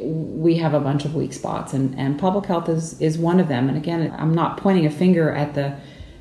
we 0.00 0.56
have 0.56 0.72
a 0.72 0.80
bunch 0.80 1.04
of 1.04 1.14
weak 1.14 1.34
spots, 1.34 1.74
and, 1.74 1.94
and 1.98 2.18
public 2.18 2.46
health 2.46 2.70
is, 2.70 2.98
is 3.02 3.18
one 3.18 3.38
of 3.38 3.48
them. 3.48 3.68
And 3.68 3.76
again, 3.76 4.10
I'm 4.16 4.32
not 4.32 4.56
pointing 4.56 4.86
a 4.86 4.90
finger 4.90 5.30
at 5.30 5.54
the 5.54 5.76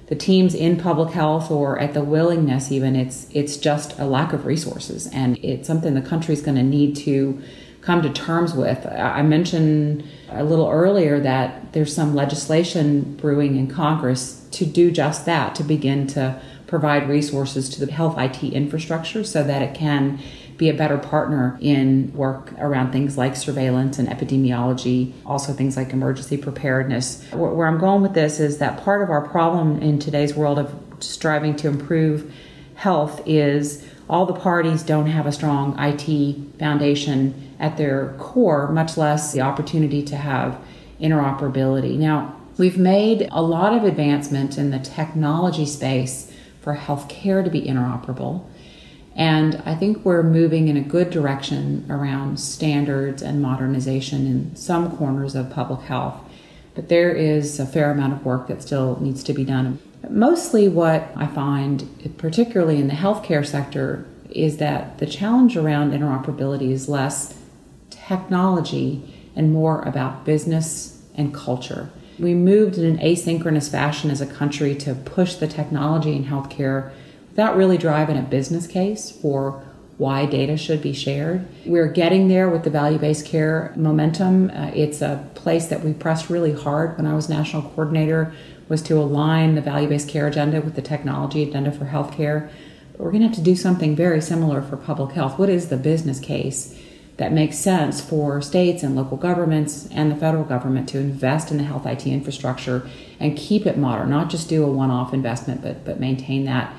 the 0.07 0.15
teams 0.15 0.53
in 0.53 0.77
public 0.77 1.11
health 1.11 1.49
or 1.49 1.79
at 1.79 1.95
the 1.95 2.03
willingness 2.03 2.71
even 2.71 2.95
it's 2.95 3.27
it's 3.31 3.57
just 3.57 3.97
a 3.97 4.05
lack 4.05 4.33
of 4.33 4.45
resources 4.45 5.07
and 5.07 5.35
it's 5.43 5.65
something 5.65 5.95
the 5.95 6.01
country's 6.13 6.43
going 6.43 6.55
to 6.55 6.61
need 6.61 6.95
to 6.95 7.41
come 7.81 8.03
to 8.03 8.09
terms 8.13 8.53
with 8.53 8.85
i 8.85 9.23
mentioned 9.23 10.07
a 10.29 10.43
little 10.43 10.69
earlier 10.69 11.19
that 11.19 11.73
there's 11.73 11.91
some 11.91 12.13
legislation 12.13 13.15
brewing 13.15 13.55
in 13.55 13.65
congress 13.65 14.47
to 14.51 14.63
do 14.63 14.91
just 14.91 15.25
that 15.25 15.55
to 15.55 15.63
begin 15.63 16.05
to 16.05 16.39
provide 16.67 17.07
resources 17.07 17.69
to 17.69 17.85
the 17.85 17.91
health 17.91 18.17
IT 18.17 18.43
infrastructure 18.43 19.23
so 19.23 19.43
that 19.43 19.61
it 19.61 19.75
can 19.75 20.19
be 20.57 20.69
a 20.69 20.73
better 20.73 20.97
partner 20.97 21.57
in 21.61 22.11
work 22.13 22.53
around 22.59 22.91
things 22.91 23.17
like 23.17 23.35
surveillance 23.35 23.99
and 23.99 24.07
epidemiology, 24.07 25.11
also 25.25 25.51
things 25.51 25.75
like 25.75 25.91
emergency 25.91 26.37
preparedness. 26.37 27.23
Where 27.33 27.67
I'm 27.67 27.77
going 27.77 28.01
with 28.01 28.13
this 28.13 28.39
is 28.39 28.57
that 28.59 28.81
part 28.83 29.01
of 29.01 29.09
our 29.09 29.27
problem 29.27 29.81
in 29.81 29.99
today's 29.99 30.33
world 30.33 30.57
of 30.57 30.73
striving 30.99 31.55
to 31.57 31.67
improve 31.67 32.33
health 32.75 33.21
is 33.25 33.85
all 34.09 34.25
the 34.25 34.33
parties 34.33 34.83
don't 34.83 35.07
have 35.07 35.25
a 35.25 35.31
strong 35.31 35.75
IT 35.79 36.57
foundation 36.59 37.53
at 37.59 37.77
their 37.77 38.13
core, 38.17 38.67
much 38.71 38.97
less 38.97 39.33
the 39.33 39.41
opportunity 39.41 40.03
to 40.03 40.15
have 40.15 40.59
interoperability. 41.01 41.97
Now, 41.97 42.39
we've 42.57 42.77
made 42.77 43.27
a 43.31 43.41
lot 43.41 43.73
of 43.73 43.83
advancement 43.83 44.57
in 44.57 44.71
the 44.71 44.79
technology 44.79 45.65
space 45.65 46.31
for 46.65 46.75
healthcare 46.75 47.43
to 47.43 47.49
be 47.49 47.61
interoperable. 47.61 48.43
And 49.15 49.61
I 49.65 49.75
think 49.75 50.03
we're 50.03 50.23
moving 50.23 50.67
in 50.67 50.75
a 50.75 50.81
good 50.81 51.11
direction 51.11 51.85
around 51.89 52.39
standards 52.39 53.21
and 53.21 53.39
modernization 53.41 54.25
in 54.25 54.55
some 54.55 54.97
corners 54.97 55.35
of 55.35 55.51
public 55.51 55.81
health. 55.81 56.19
But 56.73 56.89
there 56.89 57.11
is 57.11 57.59
a 57.59 57.67
fair 57.67 57.91
amount 57.91 58.13
of 58.13 58.25
work 58.25 58.47
that 58.47 58.63
still 58.63 58.99
needs 58.99 59.23
to 59.25 59.33
be 59.33 59.45
done. 59.45 59.79
Mostly, 60.09 60.67
what 60.67 61.09
I 61.15 61.27
find, 61.27 61.87
particularly 62.17 62.81
in 62.81 62.87
the 62.87 62.95
healthcare 62.95 63.45
sector, 63.45 64.05
is 64.31 64.57
that 64.57 64.97
the 64.97 65.05
challenge 65.05 65.55
around 65.55 65.91
interoperability 65.91 66.71
is 66.71 66.89
less 66.89 67.39
technology 67.91 69.13
and 69.35 69.53
more 69.53 69.81
about 69.83 70.25
business 70.25 71.01
and 71.15 71.33
culture. 71.33 71.89
We 72.17 72.33
moved 72.33 72.77
in 72.77 72.85
an 72.85 72.97
asynchronous 72.97 73.69
fashion 73.69 74.09
as 74.09 74.21
a 74.21 74.25
country 74.25 74.75
to 74.75 74.95
push 74.95 75.35
the 75.35 75.47
technology 75.47 76.15
in 76.15 76.25
healthcare 76.25 76.91
without 77.29 77.57
really 77.57 77.77
driving 77.77 78.17
a 78.17 78.21
business 78.21 78.67
case 78.67 79.11
for 79.11 79.63
why 79.97 80.25
data 80.25 80.57
should 80.57 80.81
be 80.81 80.93
shared. 80.93 81.45
We're 81.65 81.91
getting 81.91 82.27
there 82.27 82.49
with 82.49 82.63
the 82.63 82.69
value 82.69 82.97
based 82.97 83.25
care 83.25 83.73
momentum. 83.75 84.49
Uh, 84.49 84.71
it's 84.73 85.01
a 85.01 85.27
place 85.35 85.67
that 85.67 85.83
we 85.83 85.93
pressed 85.93 86.29
really 86.29 86.53
hard 86.53 86.97
when 86.97 87.05
I 87.05 87.13
was 87.13 87.29
national 87.29 87.63
coordinator 87.63 88.33
was 88.67 88.81
to 88.83 88.97
align 88.97 89.55
the 89.55 89.61
value 89.61 89.87
based 89.87 90.09
care 90.09 90.27
agenda 90.27 90.61
with 90.61 90.75
the 90.75 90.81
technology 90.81 91.43
agenda 91.43 91.71
for 91.71 91.85
healthcare. 91.85 92.49
But 92.91 93.01
we're 93.01 93.11
going 93.11 93.21
to 93.21 93.27
have 93.27 93.37
to 93.37 93.43
do 93.43 93.55
something 93.55 93.95
very 93.95 94.21
similar 94.21 94.61
for 94.61 94.77
public 94.77 95.11
health. 95.11 95.37
What 95.37 95.49
is 95.49 95.69
the 95.69 95.77
business 95.77 96.19
case 96.19 96.77
that 97.17 97.31
makes 97.31 97.57
sense 97.57 98.01
for 98.01 98.41
states 98.41 98.83
and 98.83 98.95
local 98.95 99.17
governments 99.17 99.87
and 99.91 100.11
the 100.11 100.15
federal 100.15 100.43
government 100.43 100.89
to 100.89 100.97
invest 100.97 101.51
in 101.51 101.57
the 101.57 101.63
health 101.63 101.85
IT 101.85 102.05
infrastructure 102.05 102.89
and 103.19 103.37
keep 103.37 103.65
it 103.65 103.77
modern, 103.77 104.09
not 104.09 104.29
just 104.29 104.49
do 104.49 104.63
a 104.63 104.67
one 104.67 104.91
off 104.91 105.13
investment, 105.13 105.61
but, 105.61 105.85
but 105.85 105.99
maintain 105.99 106.45
that 106.45 106.75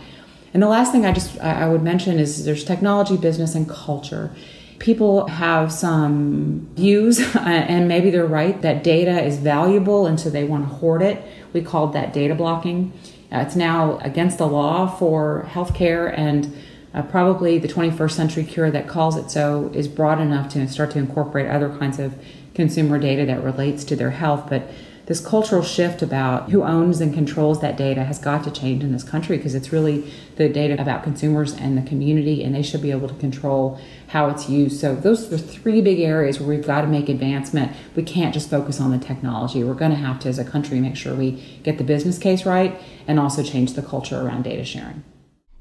and 0.56 0.62
the 0.62 0.68
last 0.68 0.90
thing 0.90 1.04
I 1.04 1.12
just 1.12 1.38
I 1.38 1.68
would 1.68 1.82
mention 1.82 2.18
is 2.18 2.46
there's 2.46 2.64
technology, 2.64 3.18
business, 3.18 3.54
and 3.54 3.68
culture. 3.68 4.30
People 4.78 5.26
have 5.26 5.70
some 5.70 6.66
views, 6.74 7.20
and 7.36 7.86
maybe 7.86 8.08
they're 8.08 8.24
right 8.24 8.62
that 8.62 8.82
data 8.82 9.22
is 9.22 9.36
valuable, 9.36 10.06
and 10.06 10.18
so 10.18 10.30
they 10.30 10.44
want 10.44 10.66
to 10.66 10.74
hoard 10.76 11.02
it. 11.02 11.22
We 11.52 11.60
called 11.60 11.92
that 11.92 12.14
data 12.14 12.34
blocking. 12.34 12.94
Uh, 13.30 13.40
it's 13.40 13.54
now 13.54 13.98
against 13.98 14.38
the 14.38 14.46
law 14.46 14.86
for 14.86 15.46
healthcare, 15.52 16.10
and 16.16 16.56
uh, 16.96 17.02
probably 17.02 17.58
the 17.58 17.68
21st 17.68 18.12
century 18.12 18.44
cure 18.44 18.70
that 18.70 18.88
calls 18.88 19.16
it 19.16 19.30
so 19.30 19.70
is 19.74 19.86
broad 19.86 20.18
enough 20.18 20.48
to 20.54 20.66
start 20.66 20.90
to 20.92 20.98
incorporate 20.98 21.46
other 21.46 21.68
kinds 21.78 21.98
of 21.98 22.14
consumer 22.54 22.98
data 22.98 23.26
that 23.26 23.44
relates 23.44 23.84
to 23.84 23.94
their 23.94 24.10
health. 24.12 24.46
But 24.48 24.68
this 25.04 25.24
cultural 25.24 25.62
shift 25.62 26.02
about 26.02 26.50
who 26.50 26.64
owns 26.64 27.00
and 27.00 27.14
controls 27.14 27.60
that 27.60 27.76
data 27.76 28.02
has 28.02 28.18
got 28.18 28.42
to 28.42 28.50
change 28.50 28.82
in 28.82 28.90
this 28.90 29.04
country 29.04 29.36
because 29.36 29.54
it's 29.54 29.70
really 29.70 30.10
the 30.34 30.48
data 30.48 30.80
about 30.80 31.04
consumers 31.04 31.52
and 31.52 31.78
the 31.78 31.88
community, 31.88 32.42
and 32.42 32.54
they 32.54 32.62
should 32.62 32.82
be 32.82 32.90
able 32.90 33.06
to 33.08 33.14
control 33.14 33.78
how 34.08 34.28
it's 34.28 34.48
used. 34.48 34.80
So, 34.80 34.96
those 34.96 35.32
are 35.32 35.38
three 35.38 35.80
big 35.80 36.00
areas 36.00 36.40
where 36.40 36.48
we've 36.48 36.66
got 36.66 36.80
to 36.80 36.88
make 36.88 37.08
advancement. 37.08 37.70
We 37.94 38.02
can't 38.02 38.34
just 38.34 38.50
focus 38.50 38.80
on 38.80 38.90
the 38.90 38.98
technology. 38.98 39.62
We're 39.62 39.74
going 39.74 39.92
to 39.92 39.96
have 39.96 40.18
to, 40.20 40.28
as 40.28 40.40
a 40.40 40.44
country, 40.44 40.80
make 40.80 40.96
sure 40.96 41.14
we 41.14 41.60
get 41.62 41.78
the 41.78 41.84
business 41.84 42.18
case 42.18 42.44
right 42.44 42.80
and 43.06 43.20
also 43.20 43.44
change 43.44 43.74
the 43.74 43.82
culture 43.82 44.20
around 44.20 44.42
data 44.42 44.64
sharing. 44.64 45.04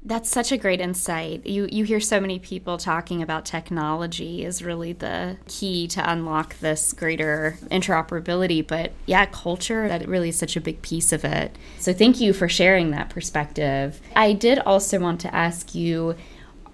That's 0.06 0.30
such 0.30 0.52
a 0.52 0.56
great 0.56 0.80
insight. 0.80 1.44
You 1.44 1.68
you 1.70 1.82
hear 1.82 1.98
so 1.98 2.20
many 2.20 2.38
people 2.38 2.78
talking 2.78 3.22
about 3.22 3.44
technology 3.44 4.44
is 4.44 4.62
really 4.62 4.92
the 4.92 5.36
key 5.48 5.88
to 5.88 6.10
unlock 6.10 6.56
this 6.60 6.92
greater 6.92 7.58
interoperability, 7.72 8.64
but 8.64 8.92
yeah, 9.06 9.26
culture 9.26 9.88
that 9.88 10.06
really 10.06 10.28
is 10.28 10.38
such 10.38 10.54
a 10.54 10.60
big 10.60 10.80
piece 10.80 11.12
of 11.12 11.24
it. 11.24 11.56
So 11.80 11.92
thank 11.92 12.20
you 12.20 12.32
for 12.32 12.48
sharing 12.48 12.92
that 12.92 13.10
perspective. 13.10 14.00
I 14.14 14.32
did 14.32 14.60
also 14.60 15.00
want 15.00 15.20
to 15.22 15.34
ask 15.34 15.74
you 15.74 16.14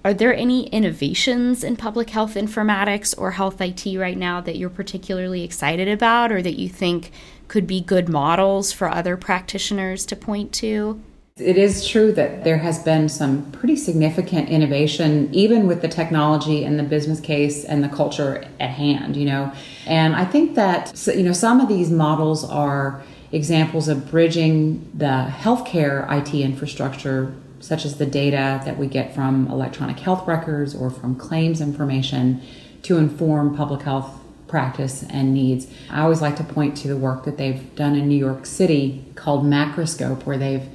are 0.04 0.12
there 0.12 0.34
any 0.34 0.66
innovations 0.66 1.64
in 1.64 1.76
public 1.76 2.10
health 2.10 2.34
informatics 2.34 3.14
or 3.16 3.30
health 3.30 3.62
IT 3.62 3.86
right 3.96 4.18
now 4.18 4.42
that 4.42 4.56
you're 4.56 4.68
particularly 4.68 5.42
excited 5.42 5.88
about 5.88 6.30
or 6.30 6.42
that 6.42 6.58
you 6.58 6.68
think 6.68 7.12
could 7.48 7.66
be 7.66 7.80
good 7.80 8.10
models 8.10 8.72
for 8.72 8.90
other 8.90 9.16
practitioners 9.16 10.04
to 10.04 10.16
point 10.16 10.52
to? 10.54 11.00
It 11.38 11.56
is 11.56 11.86
true 11.86 12.12
that 12.12 12.44
there 12.44 12.58
has 12.58 12.78
been 12.80 13.08
some 13.08 13.50
pretty 13.52 13.76
significant 13.76 14.50
innovation, 14.50 15.30
even 15.32 15.66
with 15.66 15.80
the 15.80 15.88
technology 15.88 16.62
and 16.62 16.78
the 16.78 16.82
business 16.82 17.20
case 17.20 17.64
and 17.64 17.82
the 17.82 17.88
culture 17.88 18.46
at 18.60 18.70
hand, 18.70 19.16
you 19.16 19.24
know. 19.24 19.50
And 19.86 20.14
I 20.14 20.26
think 20.26 20.56
that, 20.56 20.92
you 21.06 21.22
know, 21.22 21.32
some 21.32 21.58
of 21.58 21.68
these 21.68 21.90
models 21.90 22.44
are 22.44 23.02
examples 23.32 23.88
of 23.88 24.10
bridging 24.10 24.90
the 24.92 25.32
healthcare 25.34 26.06
IT 26.12 26.34
infrastructure, 26.34 27.34
such 27.60 27.86
as 27.86 27.96
the 27.96 28.04
data 28.04 28.60
that 28.66 28.76
we 28.76 28.86
get 28.86 29.14
from 29.14 29.46
electronic 29.46 30.00
health 30.00 30.28
records 30.28 30.74
or 30.74 30.90
from 30.90 31.16
claims 31.16 31.62
information, 31.62 32.42
to 32.82 32.98
inform 32.98 33.56
public 33.56 33.80
health 33.80 34.20
practice 34.48 35.02
and 35.04 35.32
needs. 35.32 35.66
I 35.88 36.02
always 36.02 36.20
like 36.20 36.36
to 36.36 36.44
point 36.44 36.76
to 36.78 36.88
the 36.88 36.96
work 36.96 37.24
that 37.24 37.38
they've 37.38 37.74
done 37.74 37.96
in 37.96 38.06
New 38.06 38.18
York 38.18 38.44
City 38.44 39.02
called 39.14 39.44
Macroscope, 39.44 40.26
where 40.26 40.36
they've 40.36 40.68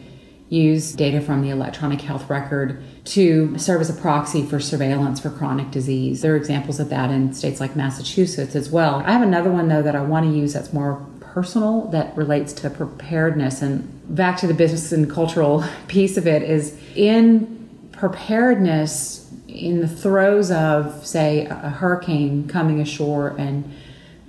use 0.50 0.94
data 0.94 1.20
from 1.20 1.42
the 1.42 1.50
electronic 1.50 2.02
health 2.02 2.30
record 2.30 2.82
to 3.04 3.58
serve 3.58 3.82
as 3.82 3.90
a 3.90 4.02
proxy 4.02 4.46
for 4.46 4.60
surveillance 4.60 5.20
for 5.20 5.30
chronic 5.30 5.72
disease. 5.72 6.22
There 6.22 6.34
are 6.34 6.38
examples 6.38 6.80
of 6.80 6.90
that 6.90 7.12
in 7.12 7.34
states 7.34 7.60
like 7.60 7.76
Massachusetts 7.76 8.56
as 8.56 8.70
well. 8.70 9.04
I 9.06 9.12
have 9.12 9.22
another 9.22 9.52
one 9.52 9.68
though 9.68 9.82
that 9.82 9.96
I 9.96 10.02
want 10.02 10.26
to 10.26 10.38
use 10.38 10.54
that's 10.54 10.72
more 10.72 11.06
personal 11.20 11.88
that 11.90 12.16
relates 12.16 12.54
to 12.54 12.70
preparedness 12.70 13.62
and 13.62 14.16
back 14.16 14.38
to 14.38 14.48
the 14.48 14.54
business 14.54 14.92
and 14.92 15.10
cultural 15.10 15.64
piece 15.88 16.18
of 16.18 16.26
it 16.28 16.42
is 16.44 16.80
in 16.96 17.90
preparedness 17.92 19.30
in 19.48 19.82
the 19.82 19.88
throes 19.88 20.50
of 20.52 21.06
say 21.06 21.46
a 21.46 21.70
hurricane 21.70 22.48
coming 22.48 22.80
ashore 22.80 23.36
and 23.38 23.70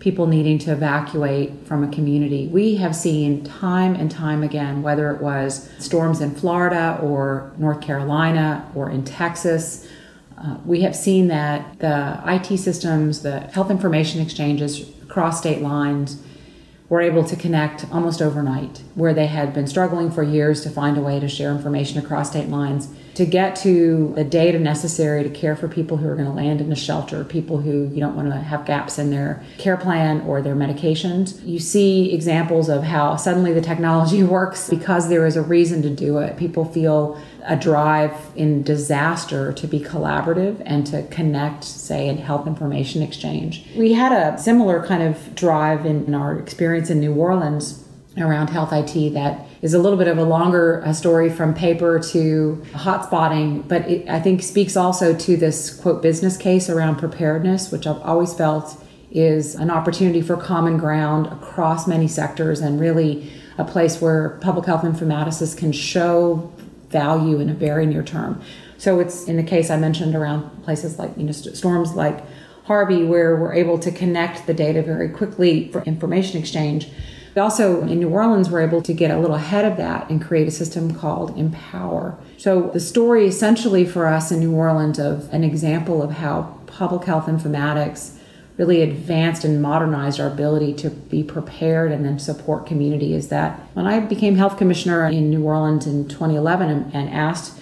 people 0.01 0.27
needing 0.27 0.59
to 0.59 0.73
evacuate 0.73 1.67
from 1.67 1.83
a 1.83 1.89
community. 1.89 2.47
We 2.47 2.77
have 2.77 2.95
seen 2.95 3.43
time 3.45 3.95
and 3.95 4.11
time 4.11 4.43
again, 4.43 4.83
whether 4.83 5.11
it 5.11 5.21
was 5.21 5.69
storms 5.79 6.21
in 6.21 6.35
Florida 6.35 6.99
or 7.03 7.53
North 7.59 7.81
Carolina 7.81 8.71
or 8.75 8.91
in 8.91 9.05
Texas, 9.05 9.89
uh, 10.37 10.57
we 10.65 10.83
have 10.83 10.95
seen 10.95 11.27
that 11.29 11.81
the 11.81 12.21
IT 12.27 12.59
systems, 12.59 13.23
the 13.23 13.41
health 13.41 13.71
information 13.71 14.21
exchanges 14.21 14.89
across 15.03 15.41
state 15.41 15.61
lines, 15.61 16.23
were 16.89 17.01
able 17.01 17.25
to 17.25 17.37
connect 17.37 17.85
almost 17.93 18.23
overnight, 18.23 18.83
where 18.95 19.13
they 19.13 19.27
had 19.27 19.53
been 19.53 19.67
struggling 19.67 20.11
for 20.11 20.23
years 20.23 20.63
to 20.63 20.71
find 20.71 20.97
a 20.97 21.01
way 21.01 21.19
to 21.19 21.29
share 21.29 21.51
information 21.53 21.99
across 21.99 22.31
state 22.31 22.49
lines 22.49 22.89
to 23.19 23.27
get 23.27 23.57
to 23.57 24.13
the 24.15 24.23
data 24.23 24.61
necessary 24.61 25.25
to 25.25 25.29
care 25.29 25.57
for 25.57 25.67
people 25.67 25.97
who 25.97 26.09
are 26.09 26.15
going 26.15 26.29
to 26.29 26.33
land 26.33 26.61
in 26.61 26.71
a 26.71 26.77
shelter, 26.77 27.25
people 27.25 27.59
who 27.59 27.89
you 27.89 27.99
don't 27.99 28.15
want 28.15 28.31
to 28.31 28.37
have 28.37 28.65
gaps 28.65 28.97
in 28.97 29.11
their 29.11 29.43
care 29.59 29.77
plan 29.77 30.21
or 30.21 30.41
their 30.41 30.55
medications. 30.55 31.45
You 31.45 31.59
see 31.59 32.15
examples 32.15 32.69
of 32.69 32.85
how 32.85 33.17
suddenly 33.17 33.53
the 33.53 33.61
technology 33.61 34.23
works 34.39 34.71
because 34.71 35.09
there 35.09 35.27
is 35.27 35.35
a 35.35 35.43
reason 35.43 35.83
to 35.83 35.91
do 35.91 36.19
it. 36.19 36.37
People 36.37 36.65
feel 36.65 37.21
a 37.45 37.57
drive 37.57 38.15
in 38.37 38.63
disaster 38.63 39.53
to 39.53 39.67
be 39.67 39.81
collaborative 39.81 40.63
and 40.65 40.87
to 40.87 41.03
connect, 41.09 41.65
say, 41.65 42.07
in 42.07 42.19
health 42.19 42.47
information 42.47 43.03
exchange. 43.03 43.67
We 43.77 43.95
had 43.95 44.13
a 44.13 44.39
similar 44.39 44.87
kind 44.87 45.03
of 45.03 45.35
drive 45.35 45.85
in 45.87 46.15
our 46.15 46.39
experience 46.39 46.89
in 46.89 47.01
New 47.01 47.15
Orleans 47.15 47.85
around 48.23 48.49
health 48.49 48.73
IT 48.73 49.15
that 49.15 49.47
is 49.63 49.75
a 49.75 49.79
little 49.79 49.99
bit 49.99 50.09
of 50.09 50.19
a 50.19 50.25
longer 50.25 50.83
uh, 50.85 50.93
story 50.93 51.31
from 51.31 51.55
paper 51.55 51.99
to 51.99 52.63
hotspotting, 52.73 53.67
but 53.67 53.83
it, 53.89 54.09
I 54.09 54.21
think 54.21 54.43
speaks 54.43 54.77
also 54.77 55.17
to 55.17 55.37
this 55.37 55.75
quote 55.75 56.03
business 56.03 56.37
case 56.37 56.69
around 56.69 56.97
preparedness, 56.97 57.73
which 57.73 57.87
I've 57.87 58.01
always 58.03 58.35
felt 58.35 58.83
is 59.11 59.55
an 59.55 59.71
opportunity 59.71 60.21
for 60.21 60.37
common 60.37 60.77
ground 60.77 61.27
across 61.27 61.87
many 61.87 62.07
sectors 62.07 62.61
and 62.61 62.79
really 62.79 63.33
a 63.57 63.65
place 63.65 64.01
where 64.01 64.39
public 64.41 64.67
health 64.67 64.83
informaticists 64.83 65.57
can 65.57 65.73
show 65.73 66.53
value 66.91 67.41
in 67.41 67.49
a 67.49 67.55
very 67.55 67.87
near 67.87 68.03
term. 68.03 68.41
So 68.77 69.01
it's 69.01 69.27
in 69.27 69.37
the 69.37 69.43
case 69.43 69.71
I 69.71 69.77
mentioned 69.77 70.15
around 70.15 70.63
places 70.63 70.99
like 70.99 71.11
you 71.17 71.25
know 71.25 71.33
storms 71.33 71.95
like 71.95 72.23
Harvey, 72.65 73.03
where 73.03 73.35
we're 73.37 73.55
able 73.55 73.79
to 73.79 73.91
connect 73.91 74.47
the 74.47 74.53
data 74.53 74.83
very 74.83 75.09
quickly 75.09 75.73
for 75.73 75.83
information 75.85 76.39
exchange 76.39 76.89
we 77.39 77.43
also, 77.43 77.83
in 77.83 78.01
New 78.01 78.09
Orleans, 78.09 78.51
were 78.51 78.61
able 78.61 78.83
to 78.83 78.93
get 78.93 79.13
a 79.13 79.17
little 79.17 79.37
ahead 79.37 79.65
of 79.65 79.77
that 79.77 80.11
and 80.11 80.21
create 80.21 80.49
a 80.49 80.51
system 80.51 80.93
called 80.93 81.39
emPOWER. 81.39 82.17
So, 82.37 82.63
the 82.73 82.81
story 82.81 83.29
essentially 83.29 83.87
for 83.87 84.09
us 84.09 84.33
in 84.33 84.41
New 84.41 84.53
Orleans 84.57 84.99
of 84.99 85.33
an 85.33 85.45
example 85.45 86.03
of 86.03 86.11
how 86.11 86.59
public 86.67 87.05
health 87.05 87.27
informatics 87.27 88.17
really 88.57 88.83
advanced 88.83 89.45
and 89.45 89.63
modernized 89.63 90.19
our 90.19 90.27
ability 90.27 90.75
to 90.75 90.91
be 90.91 91.23
prepared 91.23 91.93
and 91.93 92.05
then 92.05 92.19
support 92.19 92.67
community 92.67 93.15
is 93.15 93.29
that 93.29 93.61
when 93.75 93.87
I 93.87 94.01
became 94.01 94.35
health 94.35 94.59
commissioner 94.59 95.07
in 95.07 95.31
New 95.31 95.45
Orleans 95.45 95.87
in 95.87 96.09
2011 96.09 96.91
and 96.93 97.09
asked 97.09 97.57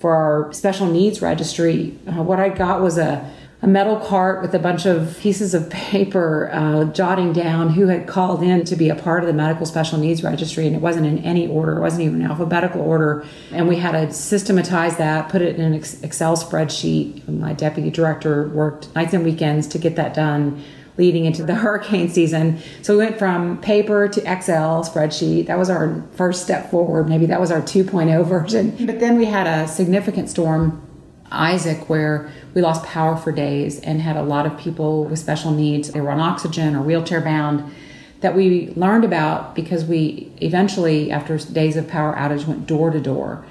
for 0.00 0.12
our 0.12 0.52
special 0.52 0.88
needs 0.88 1.22
registry, 1.22 1.96
uh, 2.08 2.20
what 2.24 2.40
I 2.40 2.48
got 2.48 2.80
was 2.80 2.98
a 2.98 3.30
a 3.62 3.66
metal 3.66 3.96
cart 3.96 4.40
with 4.40 4.54
a 4.54 4.58
bunch 4.58 4.86
of 4.86 5.18
pieces 5.20 5.52
of 5.52 5.68
paper 5.68 6.50
uh, 6.52 6.84
jotting 6.84 7.32
down 7.32 7.68
who 7.70 7.88
had 7.88 8.06
called 8.06 8.42
in 8.42 8.64
to 8.64 8.74
be 8.74 8.88
a 8.88 8.94
part 8.94 9.22
of 9.22 9.26
the 9.26 9.34
medical 9.34 9.66
special 9.66 9.98
needs 9.98 10.22
registry 10.22 10.66
and 10.66 10.74
it 10.74 10.80
wasn't 10.80 11.04
in 11.04 11.18
any 11.18 11.46
order 11.46 11.76
it 11.76 11.80
wasn't 11.80 12.02
even 12.02 12.22
alphabetical 12.22 12.80
order. 12.80 13.24
And 13.52 13.68
we 13.68 13.76
had 13.76 13.92
to 13.92 14.12
systematize 14.12 14.96
that 14.96 15.28
put 15.28 15.42
it 15.42 15.56
in 15.56 15.62
an 15.62 15.74
excel 15.74 16.36
spreadsheet. 16.36 17.28
My 17.28 17.52
deputy 17.52 17.90
director 17.90 18.48
worked 18.48 18.94
nights 18.94 19.12
and 19.12 19.24
weekends 19.24 19.66
to 19.68 19.78
get 19.78 19.96
that 19.96 20.14
done 20.14 20.62
leading 20.96 21.26
into 21.26 21.44
the 21.44 21.54
hurricane 21.56 22.08
season. 22.08 22.58
So 22.80 22.96
we 22.96 23.04
went 23.04 23.18
from 23.18 23.60
paper 23.60 24.08
to 24.08 24.32
excel 24.32 24.84
spreadsheet. 24.84 25.46
That 25.46 25.58
was 25.58 25.68
our 25.68 26.02
first 26.12 26.42
step 26.42 26.70
forward. 26.70 27.08
Maybe 27.08 27.26
that 27.26 27.40
was 27.40 27.50
our 27.50 27.60
2.0 27.60 28.26
version. 28.26 28.86
But 28.86 29.00
then 29.00 29.18
we 29.18 29.26
had 29.26 29.46
a 29.46 29.68
significant 29.68 30.30
storm 30.30 30.82
Isaac, 31.30 31.88
where 31.88 32.30
we 32.54 32.62
lost 32.62 32.84
power 32.84 33.16
for 33.16 33.32
days 33.32 33.80
and 33.80 34.00
had 34.00 34.16
a 34.16 34.22
lot 34.22 34.46
of 34.46 34.58
people 34.58 35.04
with 35.04 35.18
special 35.18 35.52
needs. 35.52 35.92
They 35.92 36.00
were 36.00 36.10
on 36.10 36.20
oxygen 36.20 36.74
or 36.74 36.82
wheelchair 36.82 37.20
bound 37.20 37.72
that 38.20 38.34
we 38.34 38.72
learned 38.76 39.04
about 39.04 39.54
because 39.54 39.84
we 39.84 40.32
eventually, 40.40 41.10
after 41.10 41.38
days 41.38 41.76
of 41.76 41.88
power 41.88 42.14
outage, 42.14 42.46
went 42.46 42.66
door 42.66 42.90
to 42.90 43.00
door, 43.00 43.44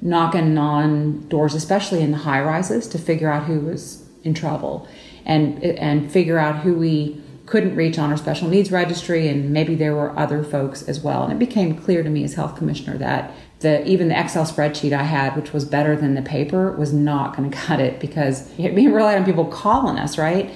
knocking 0.00 0.58
on 0.58 1.28
doors, 1.28 1.54
especially 1.54 2.02
in 2.02 2.10
the 2.10 2.18
high 2.18 2.42
rises, 2.42 2.88
to 2.88 2.98
figure 2.98 3.30
out 3.30 3.44
who 3.44 3.60
was 3.60 4.04
in 4.24 4.34
trouble 4.34 4.88
and 5.24 5.62
and 5.62 6.10
figure 6.10 6.38
out 6.38 6.56
who 6.62 6.74
we 6.74 7.20
couldn't 7.46 7.76
reach 7.76 7.98
on 7.98 8.10
our 8.10 8.16
special 8.16 8.48
needs 8.48 8.72
registry 8.72 9.28
and 9.28 9.50
maybe 9.50 9.74
there 9.74 9.94
were 9.94 10.16
other 10.18 10.42
folks 10.42 10.82
as 10.82 11.00
well. 11.00 11.22
And 11.22 11.32
it 11.32 11.38
became 11.38 11.78
clear 11.78 12.02
to 12.02 12.10
me 12.10 12.24
as 12.24 12.34
health 12.34 12.56
commissioner 12.56 12.98
that 12.98 13.32
the 13.60 13.86
even 13.86 14.08
the 14.08 14.20
excel 14.20 14.44
spreadsheet 14.44 14.92
i 14.92 15.02
had 15.02 15.34
which 15.34 15.54
was 15.54 15.64
better 15.64 15.96
than 15.96 16.14
the 16.14 16.20
paper 16.20 16.72
was 16.72 16.92
not 16.92 17.34
going 17.34 17.50
to 17.50 17.56
cut 17.56 17.80
it 17.80 17.98
because 18.00 18.50
we 18.58 18.86
relied 18.86 19.16
on 19.16 19.24
people 19.24 19.46
calling 19.46 19.98
us 19.98 20.18
right? 20.18 20.52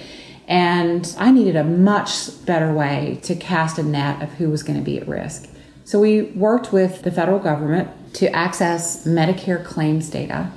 And 0.49 1.14
i 1.18 1.30
needed 1.30 1.56
a 1.56 1.64
much 1.64 2.44
better 2.44 2.73
way 2.73 3.18
to 3.23 3.35
cast 3.35 3.78
a 3.78 3.82
net 3.82 4.23
of 4.23 4.30
who 4.35 4.50
was 4.50 4.62
going 4.62 4.78
to 4.78 4.85
be 4.85 4.99
at 4.99 5.09
risk. 5.09 5.49
So 5.85 5.99
we 5.99 6.23
worked 6.23 6.73
with 6.73 7.02
the 7.02 7.11
federal 7.11 7.38
government 7.38 8.14
to 8.14 8.30
access 8.35 9.06
medicare 9.06 9.64
claims 9.64 10.11
data 10.11 10.52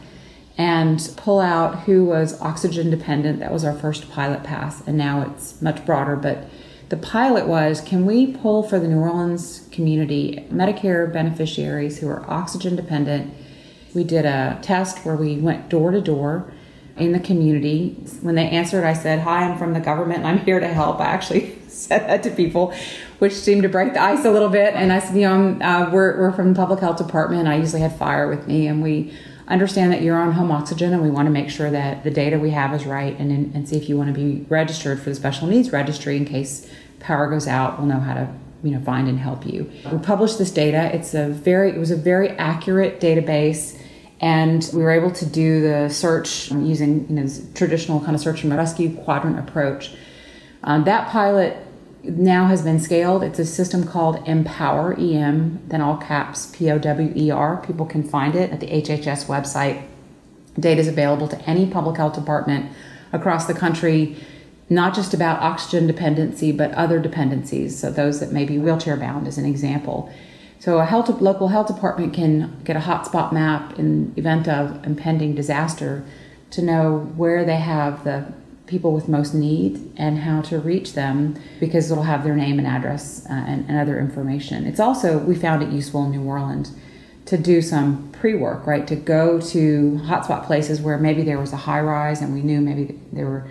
and 0.58 1.14
pull 1.18 1.40
out 1.40 1.82
who 1.82 2.06
was 2.06 2.40
oxygen 2.42 2.90
dependent. 2.90 3.40
That 3.40 3.52
was 3.52 3.64
our 3.64 3.74
first 3.74 4.12
pilot 4.12 4.44
pass, 4.44 4.86
and 4.86 4.98
now 4.98 5.22
it's 5.22 5.62
much 5.62 5.86
broader. 5.86 6.16
But 6.16 6.48
the 6.90 6.98
pilot 6.98 7.48
was 7.48 7.82
can 7.82 8.06
we 8.06 8.28
pull 8.28 8.64
for 8.64 8.80
the 8.80 8.88
New 8.88 9.00
Orleans 9.00 9.68
community 9.72 10.46
Medicare 10.52 11.12
beneficiaries 11.12 12.00
who 12.00 12.08
are 12.08 12.30
oxygen 12.30 12.76
dependent? 12.76 13.34
We 13.94 14.04
did 14.04 14.26
a 14.26 14.60
test 14.62 15.06
where 15.06 15.16
we 15.16 15.38
went 15.38 15.70
door 15.70 15.92
to 15.92 16.02
door 16.02 16.52
in 16.98 17.12
the 17.12 17.20
community. 17.20 17.96
When 18.22 18.36
they 18.36 18.48
answered, 18.50 18.84
I 18.84 18.94
said, 18.94 19.20
Hi, 19.20 19.50
I'm 19.50 19.58
from 19.58 19.74
the 19.74 19.80
government 19.80 20.20
and 20.20 20.28
I'm 20.28 20.46
here 20.46 20.60
to 20.60 20.68
help. 20.68 21.00
I 21.00 21.06
actually 21.06 21.58
said 21.68 22.08
that 22.08 22.24
to 22.24 22.30
people, 22.30 22.74
which 23.20 23.34
seemed 23.34 23.64
to 23.64 23.70
break 23.70 23.94
the 23.94 24.02
ice 24.02 24.26
a 24.26 24.32
little 24.32 24.50
bit. 24.50 24.76
And 24.76 24.94
I 24.94 25.00
said, 25.00 25.16
You 25.16 25.22
know, 25.22 25.60
uh, 25.62 25.90
we're, 25.92 26.20
we're 26.20 26.32
from 26.32 26.54
the 26.54 26.60
public 26.60 26.80
health 26.80 26.98
department. 26.98 27.48
I 27.48 27.56
usually 27.56 27.82
had 27.82 27.98
fire 27.98 28.28
with 28.28 28.48
me, 28.48 28.68
and 28.68 28.84
we 28.84 29.14
understand 29.48 29.92
that 29.92 30.02
you're 30.02 30.18
on 30.18 30.32
home 30.32 30.52
oxygen 30.52 30.94
and 30.94 31.02
we 31.02 31.10
want 31.10 31.26
to 31.26 31.32
make 31.32 31.50
sure 31.50 31.70
that 31.70 32.04
the 32.04 32.12
data 32.12 32.40
we 32.40 32.52
have 32.52 32.74
is 32.74 32.86
right 32.86 33.18
and, 33.20 33.54
and 33.54 33.68
see 33.68 33.76
if 33.76 33.90
you 33.90 33.98
want 33.98 34.14
to 34.14 34.14
be 34.14 34.46
registered 34.50 35.00
for 35.00 35.10
the 35.10 35.16
special 35.16 35.48
needs 35.48 35.72
registry 35.72 36.16
in 36.16 36.26
case 36.26 36.70
power 37.00 37.30
goes 37.30 37.48
out 37.48 37.78
we'll 37.78 37.88
know 37.88 38.00
how 38.00 38.14
to 38.14 38.34
you 38.64 38.72
know 38.72 38.80
find 38.80 39.08
and 39.08 39.20
help 39.20 39.46
you. 39.46 39.70
We 39.92 39.98
published 40.00 40.38
this 40.38 40.50
data. 40.50 40.94
It's 40.96 41.14
a 41.14 41.28
very 41.28 41.72
it 41.72 41.78
was 41.78 41.92
a 41.92 41.98
very 41.98 42.30
accurate 42.30 43.00
database 43.00 43.80
and 44.22 44.68
we 44.74 44.82
were 44.82 44.92
able 44.92 45.12
to 45.12 45.26
do 45.26 45.62
the 45.62 45.90
search 45.90 46.50
using 46.52 47.08
you 47.10 47.16
know 47.16 47.28
traditional 47.54 48.00
kind 48.00 48.16
of 48.16 48.22
search 48.22 48.44
and 48.44 48.56
rescue 48.56 48.96
quadrant 49.04 49.38
approach. 49.38 49.92
Um, 50.64 50.86
that 50.86 51.10
pilot 51.10 51.58
now 52.04 52.48
has 52.48 52.62
been 52.62 52.80
scaled. 52.80 53.24
It's 53.24 53.40
a 53.40 53.46
system 53.46 53.86
called 53.86 54.26
emPOWER, 54.26 54.94
EM, 55.00 55.62
then 55.68 55.82
all 55.82 55.98
caps 55.98 56.48
P 56.48 56.70
O 56.70 56.78
W 56.78 57.14
E 57.16 57.32
R. 57.32 57.58
People 57.66 57.86
can 57.86 58.04
find 58.04 58.36
it 58.36 58.52
at 58.52 58.60
the 58.60 58.68
HHS 58.68 59.26
website. 59.26 59.84
Data 60.60 60.82
is 60.82 60.88
available 60.88 61.28
to 61.30 61.42
any 61.50 61.66
public 61.66 61.98
health 61.98 62.14
department 62.14 62.72
across 63.12 63.46
the 63.48 63.54
country, 63.54 64.16
not 64.70 64.94
just 64.94 65.14
about 65.14 65.42
oxygen 65.42 65.88
dependency, 65.88 66.52
but 66.52 66.72
other 66.74 67.00
dependencies. 67.00 67.80
So, 67.80 67.90
those 67.90 68.20
that 68.20 68.32
may 68.32 68.46
be 68.46 68.58
wheelchair 68.58 68.98
bound, 68.98 69.28
as 69.28 69.38
an 69.38 69.46
example. 69.46 70.14
So, 70.60 70.80
a 70.80 70.86
health, 70.86 71.10
local 71.22 71.48
health 71.48 71.68
department 71.68 72.14
can 72.14 72.62
get 72.64 72.76
a 72.76 72.82
hotspot 72.82 73.32
map 73.32 73.80
in 73.80 74.14
event 74.18 74.48
of 74.48 74.86
impending 74.86 75.36
disaster 75.36 76.06
to 76.52 76.62
know 76.62 77.00
where 77.16 77.44
they 77.46 77.58
have 77.58 78.04
the 78.04 78.32
people 78.66 78.94
with 78.94 79.08
most 79.08 79.34
need 79.34 79.92
and 79.98 80.20
how 80.20 80.42
to 80.42 80.58
reach 80.60 80.94
them 80.94 81.36
because 81.60 81.92
it'll 81.92 82.04
have 82.04 82.24
their 82.24 82.36
name 82.36 82.60
and 82.60 82.68
address 82.68 83.26
uh, 83.30 83.34
and, 83.34 83.68
and, 83.68 83.78
other 83.78 84.00
information. 84.00 84.66
It's 84.66 84.80
also, 84.80 85.18
we 85.18 85.36
found 85.36 85.62
it 85.62 85.70
useful 85.70 86.06
in 86.06 86.12
New 86.12 86.24
Orleans 86.24 86.74
to 87.26 87.38
do 87.38 87.62
some 87.62 88.10
pre 88.14 88.36
work, 88.36 88.66
right? 88.66 88.88
To 88.88 88.96
go 88.96 89.40
to 89.40 90.00
hotspot 90.06 90.46
places 90.46 90.82
where 90.82 90.98
maybe 90.98 91.24
there 91.24 91.40
was 91.40 91.52
a 91.52 91.58
high 91.58 91.82
rise 91.82 92.22
and 92.22 92.34
we 92.34 92.42
knew 92.42 92.62
maybe 92.62 93.00
there 93.12 93.26
were 93.26 93.48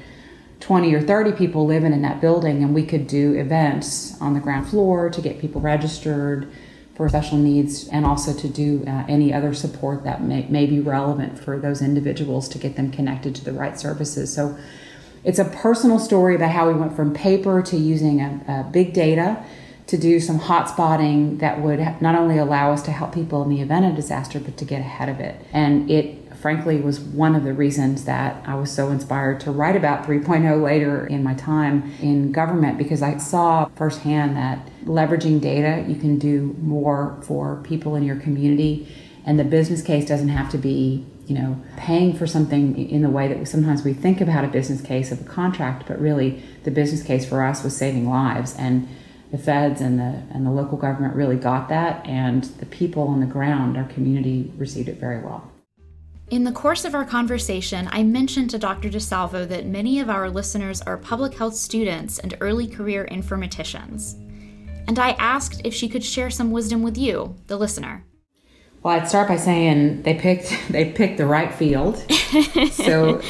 20 0.60 0.94
or 0.94 1.00
30 1.00 1.32
people 1.32 1.66
living 1.66 1.92
in 1.92 2.02
that 2.02 2.20
building 2.20 2.62
and 2.62 2.74
we 2.74 2.84
could 2.84 3.06
do 3.06 3.34
events 3.34 4.20
on 4.20 4.32
the 4.32 4.40
ground 4.40 4.68
floor 4.68 5.10
to 5.10 5.20
get 5.20 5.40
people 5.40 5.60
registered 5.60 6.50
for 6.94 7.08
special 7.08 7.38
needs 7.38 7.88
and 7.88 8.04
also 8.04 8.32
to 8.32 8.48
do 8.48 8.84
uh, 8.87 9.04
any 9.08 9.32
other 9.32 9.52
support 9.54 10.04
that 10.04 10.22
may, 10.22 10.46
may 10.48 10.66
be 10.66 10.78
relevant 10.78 11.38
for 11.38 11.58
those 11.58 11.82
individuals 11.82 12.48
to 12.48 12.58
get 12.58 12.76
them 12.76 12.90
connected 12.90 13.34
to 13.34 13.44
the 13.44 13.52
right 13.52 13.78
services. 13.80 14.32
So 14.32 14.56
it's 15.24 15.38
a 15.38 15.44
personal 15.44 15.98
story 15.98 16.35
about 16.35 16.50
how 16.50 16.68
we 16.68 16.74
went 16.74 16.94
from 16.96 17.14
paper 17.14 17.62
to 17.62 17.76
using 17.76 18.20
a, 18.20 18.44
a 18.48 18.70
big 18.70 18.92
data 18.92 19.44
to 19.87 19.96
do 19.98 20.20
some 20.20 20.38
hot 20.38 20.68
spotting 20.68 21.38
that 21.38 21.61
would 21.61 21.78
not 22.00 22.14
only 22.14 22.38
allow 22.38 22.72
us 22.72 22.82
to 22.82 22.92
help 22.92 23.12
people 23.12 23.42
in 23.42 23.48
the 23.48 23.61
event 23.61 23.85
of 23.85 23.94
disaster, 23.94 24.40
but 24.40 24.56
to 24.56 24.64
get 24.64 24.80
ahead 24.80 25.08
of 25.08 25.20
it. 25.20 25.37
And 25.52 25.90
it 25.90 26.35
frankly 26.37 26.80
was 26.80 26.98
one 26.98 27.37
of 27.37 27.44
the 27.44 27.52
reasons 27.52 28.04
that 28.04 28.42
I 28.46 28.54
was 28.56 28.70
so 28.70 28.88
inspired 28.88 29.38
to 29.40 29.52
write 29.52 29.76
about 29.76 30.04
3.0 30.04 30.62
later 30.62 31.06
in 31.06 31.22
my 31.22 31.35
time 31.35 31.92
in 32.00 32.32
government 32.32 32.78
because 32.78 33.02
I 33.02 33.18
saw 33.18 33.66
firsthand 33.76 34.37
that 34.37 34.66
leveraging 34.85 35.40
data, 35.40 35.85
you 35.88 35.94
can 35.94 36.18
do 36.18 36.56
more 36.61 37.16
for 37.22 37.61
people 37.62 37.94
in 37.94 38.02
your 38.02 38.16
community. 38.16 38.88
And 39.24 39.38
the 39.38 39.44
business 39.44 39.82
case 39.82 40.08
doesn't 40.08 40.30
have 40.30 40.50
to 40.50 40.58
be 40.58 41.06
you 41.26 41.35
know, 41.35 41.61
paying 41.76 42.16
for 42.16 42.26
something 42.26 42.76
in 42.90 43.02
the 43.02 43.11
way 43.11 43.28
that 43.28 43.46
sometimes 43.46 43.85
we 43.85 43.92
think 43.92 44.20
about 44.20 44.44
a 44.44 44.48
business 44.48 44.80
case 44.80 45.12
of 45.12 45.20
a 45.20 45.24
contract, 45.24 45.87
but 45.87 46.00
really 46.00 46.42
the 46.64 46.70
business 46.70 47.02
case 47.02 47.24
for 47.24 47.42
us 47.42 47.62
was 47.62 47.76
saving 47.76 48.08
lives. 48.08 48.54
And 48.56 48.88
the 49.30 49.38
feds 49.38 49.80
and 49.80 49.98
the 49.98 50.22
and 50.30 50.46
the 50.46 50.50
local 50.50 50.76
government 50.76 51.14
really 51.16 51.37
got 51.37 51.70
that, 51.70 52.06
and 52.06 52.44
the 52.44 52.66
people 52.66 53.08
on 53.08 53.20
the 53.20 53.26
ground, 53.26 53.78
our 53.78 53.85
community, 53.85 54.52
received 54.58 54.88
it 54.88 55.00
very 55.00 55.20
well. 55.20 55.50
In 56.30 56.44
the 56.44 56.52
course 56.52 56.85
of 56.85 56.94
our 56.94 57.04
conversation, 57.04 57.88
I 57.92 58.02
mentioned 58.02 58.50
to 58.50 58.58
Dr. 58.58 58.88
DeSalvo 58.88 59.48
that 59.48 59.66
many 59.66 60.00
of 60.00 60.08
our 60.08 60.30
listeners 60.30 60.80
are 60.82 60.96
public 60.96 61.35
health 61.35 61.54
students 61.54 62.18
and 62.18 62.37
early 62.40 62.66
career 62.66 63.08
informaticians. 63.11 64.14
And 64.87 64.98
I 64.98 65.11
asked 65.12 65.61
if 65.64 65.74
she 65.74 65.88
could 65.88 66.04
share 66.04 66.30
some 66.30 66.50
wisdom 66.50 66.82
with 66.82 66.96
you, 66.96 67.37
the 67.46 67.56
listener. 67.56 68.04
Well, 68.82 68.98
I'd 68.98 69.08
start 69.08 69.28
by 69.28 69.36
saying 69.36 70.02
they 70.02 70.14
picked 70.14 70.56
they 70.70 70.90
picked 70.92 71.18
the 71.18 71.26
right 71.26 71.54
field. 71.54 71.98
so, 72.72 73.22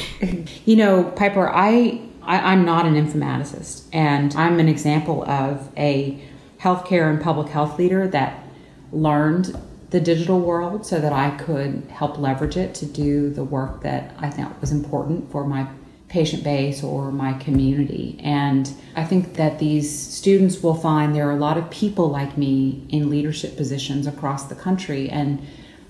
you 0.65 0.75
know, 0.75 1.03
Piper, 1.03 1.49
I, 1.49 2.01
I 2.21 2.53
am 2.53 2.65
not 2.65 2.85
an 2.85 2.95
informaticist, 2.95 3.87
and 3.93 4.35
I'm 4.35 4.59
an 4.59 4.69
example 4.69 5.23
of 5.29 5.69
a 5.77 6.21
healthcare 6.59 7.09
and 7.09 7.21
public 7.21 7.49
health 7.49 7.77
leader 7.77 8.07
that 8.07 8.43
learned 8.91 9.55
the 9.89 9.99
digital 9.99 10.39
world 10.39 10.85
so 10.85 10.99
that 10.99 11.13
I 11.13 11.31
could 11.31 11.83
help 11.89 12.17
leverage 12.17 12.57
it 12.57 12.73
to 12.75 12.85
do 12.85 13.29
the 13.29 13.43
work 13.43 13.81
that 13.83 14.15
I 14.17 14.29
thought 14.29 14.59
was 14.59 14.71
important 14.71 15.31
for 15.31 15.45
my 15.45 15.67
patient 16.13 16.43
base 16.43 16.83
or 16.83 17.11
my 17.11 17.33
community. 17.33 18.19
And 18.23 18.71
I 18.95 19.03
think 19.03 19.33
that 19.33 19.57
these 19.57 19.89
students 19.91 20.61
will 20.61 20.75
find 20.75 21.15
there 21.15 21.27
are 21.27 21.35
a 21.35 21.45
lot 21.49 21.57
of 21.57 21.71
people 21.71 22.07
like 22.07 22.37
me 22.37 22.85
in 22.89 23.09
leadership 23.09 23.57
positions 23.57 24.05
across 24.05 24.43
the 24.43 24.53
country. 24.53 25.09
And 25.09 25.43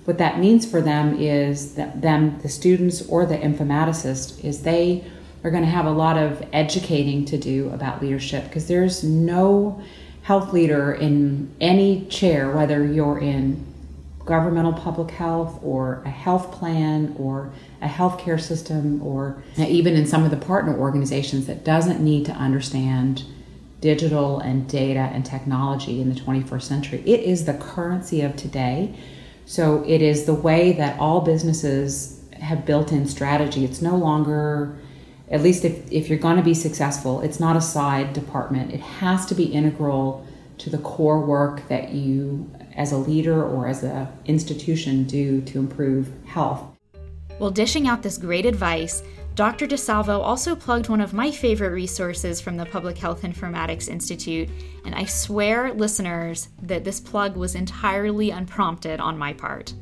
what 0.06 0.16
that 0.16 0.38
means 0.38 0.64
for 0.64 0.80
them 0.80 1.14
is 1.20 1.74
that 1.74 2.00
them, 2.00 2.40
the 2.40 2.48
students 2.48 3.06
or 3.06 3.26
the 3.26 3.36
informaticist, 3.36 4.42
is 4.42 4.62
they 4.62 5.04
are 5.44 5.50
going 5.50 5.62
to 5.62 5.68
have 5.68 5.84
a 5.84 5.90
lot 5.90 6.16
of 6.16 6.42
educating 6.54 7.26
to 7.26 7.36
do 7.36 7.68
about 7.68 8.00
leadership 8.00 8.44
because 8.44 8.66
there's 8.66 9.04
no 9.04 9.78
health 10.22 10.54
leader 10.54 10.94
in 10.94 11.54
any 11.60 12.06
chair, 12.06 12.50
whether 12.50 12.82
you're 12.86 13.18
in 13.18 13.73
governmental 14.24 14.72
public 14.72 15.10
health 15.10 15.58
or 15.62 16.02
a 16.04 16.10
health 16.10 16.50
plan 16.52 17.14
or 17.18 17.52
a 17.82 17.88
healthcare 17.88 18.40
system 18.40 19.02
or 19.02 19.42
even 19.58 19.94
in 19.94 20.06
some 20.06 20.24
of 20.24 20.30
the 20.30 20.36
partner 20.36 20.76
organizations 20.78 21.46
that 21.46 21.64
doesn't 21.64 22.00
need 22.00 22.24
to 22.24 22.32
understand 22.32 23.22
digital 23.80 24.40
and 24.40 24.66
data 24.66 25.10
and 25.12 25.26
technology 25.26 26.00
in 26.00 26.08
the 26.08 26.18
21st 26.18 26.62
century. 26.62 27.02
It 27.04 27.20
is 27.20 27.44
the 27.44 27.52
currency 27.54 28.22
of 28.22 28.34
today. 28.34 28.94
So 29.44 29.84
it 29.86 30.00
is 30.00 30.24
the 30.24 30.32
way 30.32 30.72
that 30.72 30.98
all 30.98 31.20
businesses 31.20 32.24
have 32.40 32.64
built 32.64 32.92
in 32.92 33.06
strategy. 33.06 33.62
It's 33.62 33.82
no 33.82 33.94
longer, 33.94 34.74
at 35.30 35.42
least 35.42 35.66
if, 35.66 35.92
if 35.92 36.08
you're 36.08 36.18
going 36.18 36.38
to 36.38 36.42
be 36.42 36.54
successful, 36.54 37.20
it's 37.20 37.38
not 37.38 37.56
a 37.56 37.60
side 37.60 38.14
department. 38.14 38.72
It 38.72 38.80
has 38.80 39.26
to 39.26 39.34
be 39.34 39.44
integral 39.44 40.26
to 40.58 40.70
the 40.70 40.78
core 40.78 41.20
work 41.20 41.68
that 41.68 41.90
you 41.90 42.50
as 42.76 42.92
a 42.92 42.96
leader 42.96 43.44
or 43.44 43.66
as 43.68 43.82
an 43.82 44.08
institution 44.24 45.04
do 45.04 45.40
to 45.42 45.58
improve 45.58 46.12
health. 46.26 46.62
While 47.38 47.50
dishing 47.50 47.88
out 47.88 48.02
this 48.02 48.18
great 48.18 48.46
advice, 48.46 49.02
Dr. 49.34 49.66
DeSalvo 49.66 50.20
also 50.20 50.54
plugged 50.54 50.88
one 50.88 51.00
of 51.00 51.12
my 51.12 51.32
favorite 51.32 51.70
resources 51.70 52.40
from 52.40 52.56
the 52.56 52.66
Public 52.66 52.96
Health 52.96 53.22
Informatics 53.22 53.88
Institute, 53.88 54.48
and 54.84 54.94
I 54.94 55.06
swear, 55.06 55.74
listeners, 55.74 56.48
that 56.62 56.84
this 56.84 57.00
plug 57.00 57.36
was 57.36 57.56
entirely 57.56 58.30
unprompted 58.30 59.00
on 59.00 59.18
my 59.18 59.32
part. 59.32 59.74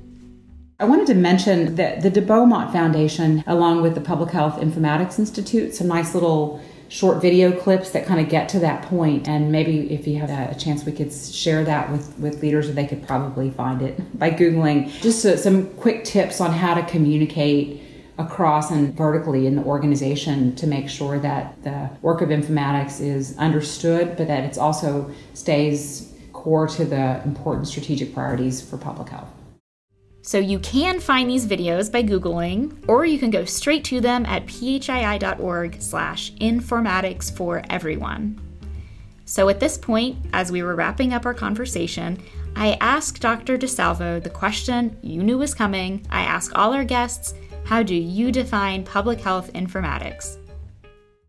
I 0.81 0.85
wanted 0.85 1.07
to 1.09 1.15
mention 1.15 1.75
that 1.75 2.01
the 2.01 2.11
De 2.11 2.23
Beaumont 2.23 2.73
Foundation, 2.73 3.45
along 3.47 3.83
with 3.83 3.95
the 3.95 4.01
Public 4.01 4.31
Health 4.31 4.59
Informatics 4.59 5.19
Institute, 5.19 5.75
some 5.75 5.87
nice 5.87 6.15
little 6.15 6.61
short 6.93 7.23
video 7.23 7.51
clips 7.51 7.89
that 7.91 8.05
kind 8.05 8.21
of 8.21 8.29
get 8.29 8.51
to 8.51 8.59
that 8.59 8.83
point 8.83 9.27
and 9.27 9.51
maybe 9.51 9.91
if 9.91 10.07
you 10.07 10.19
have 10.19 10.29
a 10.29 10.55
chance 10.59 10.85
we 10.85 10.93
could 10.93 11.11
share 11.11 11.65
that 11.65 11.91
with 11.91 12.15
with 12.19 12.43
leaders 12.43 12.69
or 12.69 12.73
they 12.73 12.87
could 12.87 13.03
probably 13.07 13.49
find 13.51 13.81
it 13.81 14.19
by 14.19 14.31
googling. 14.31 14.91
Just 15.01 15.23
some 15.43 15.69
quick 15.77 16.05
tips 16.05 16.39
on 16.39 16.51
how 16.51 16.75
to 16.75 16.83
communicate 16.83 17.81
across 18.19 18.71
and 18.71 18.95
vertically 18.95 19.47
in 19.47 19.57
the 19.57 19.63
organization 19.63 20.55
to 20.55 20.67
make 20.67 20.87
sure 20.87 21.19
that 21.19 21.57
the 21.65 21.89
work 22.03 22.21
of 22.21 22.29
informatics 22.29 23.01
is 23.01 23.39
understood 23.39 24.15
but 24.19 24.27
that 24.27 24.45
it 24.45 24.59
also 24.59 25.11
stays 25.33 26.13
core 26.35 26.69
to 26.69 26.85
the 26.85 27.23
important 27.25 27.67
strategic 27.67 28.13
priorities 28.13 28.61
for 28.61 28.77
public 28.77 29.09
health 29.09 29.31
so 30.23 30.39
you 30.39 30.61
can 30.61 31.01
find 31.01 31.29
these 31.29 31.47
videos 31.47 31.91
by 31.91 32.03
Googling, 32.03 32.73
or 32.89 33.05
you 33.05 33.19
can 33.19 33.31
go 33.31 33.45
straight 33.45 33.85
to 33.87 34.01
them 34.01 34.25
at 34.27 34.47
phii.org 34.47 35.83
slash 35.83 36.33
informatics 36.35 37.37
for 37.37 37.63
everyone. 37.69 38.41
So 39.25 39.49
at 39.49 39.61
this 39.61 39.77
point, 39.77 40.19
as 40.33 40.53
we 40.53 40.63
were 40.63 40.77
wrapping 40.77 41.13
up 41.13 41.27
our 41.27 41.35
conversation, 41.35 42.23
I 42.55 42.77
asked 42.81 43.21
Dr. 43.21 43.59
DeSalvo 43.59 44.23
the 44.23 44.31
question 44.31 44.97
you 45.03 45.23
knew 45.23 45.39
was 45.39 45.55
coming. 45.55 46.07
I 46.11 46.23
ask 46.23 46.57
all 46.57 46.73
our 46.73 46.85
guests, 46.85 47.35
how 47.65 47.83
do 47.83 47.95
you 47.95 48.31
define 48.31 48.85
public 48.85 49.21
health 49.21 49.53
informatics? 49.55 50.37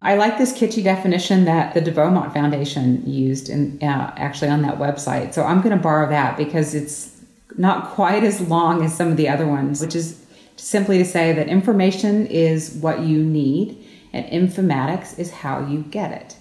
I 0.01 0.15
like 0.15 0.37
this 0.37 0.51
kitschy 0.51 0.83
definition 0.83 1.45
that 1.45 1.73
the 1.73 1.79
De 1.79 1.91
Beaumont 1.91 2.33
Foundation 2.33 3.01
used 3.09 3.49
in, 3.49 3.81
uh, 3.81 4.13
actually 4.17 4.49
on 4.49 4.61
that 4.63 4.77
website. 4.77 5.33
So 5.33 5.43
I'm 5.43 5.61
going 5.61 5.75
to 5.75 5.81
borrow 5.81 6.09
that 6.09 6.35
because 6.35 6.75
it's 6.75 7.12
not 7.57 7.91
quite 7.91 8.23
as 8.23 8.41
long 8.41 8.83
as 8.83 8.95
some 8.95 9.09
of 9.09 9.17
the 9.17 9.29
other 9.29 9.47
ones, 9.47 9.81
which 9.81 9.95
is 9.95 10.23
simply 10.55 10.97
to 10.97 11.05
say 11.05 11.33
that 11.33 11.47
information 11.47 12.27
is 12.27 12.73
what 12.75 13.01
you 13.01 13.23
need 13.23 13.77
and 14.11 14.25
informatics 14.27 15.17
is 15.17 15.31
how 15.31 15.65
you 15.65 15.81
get 15.83 16.11
it. 16.11 16.37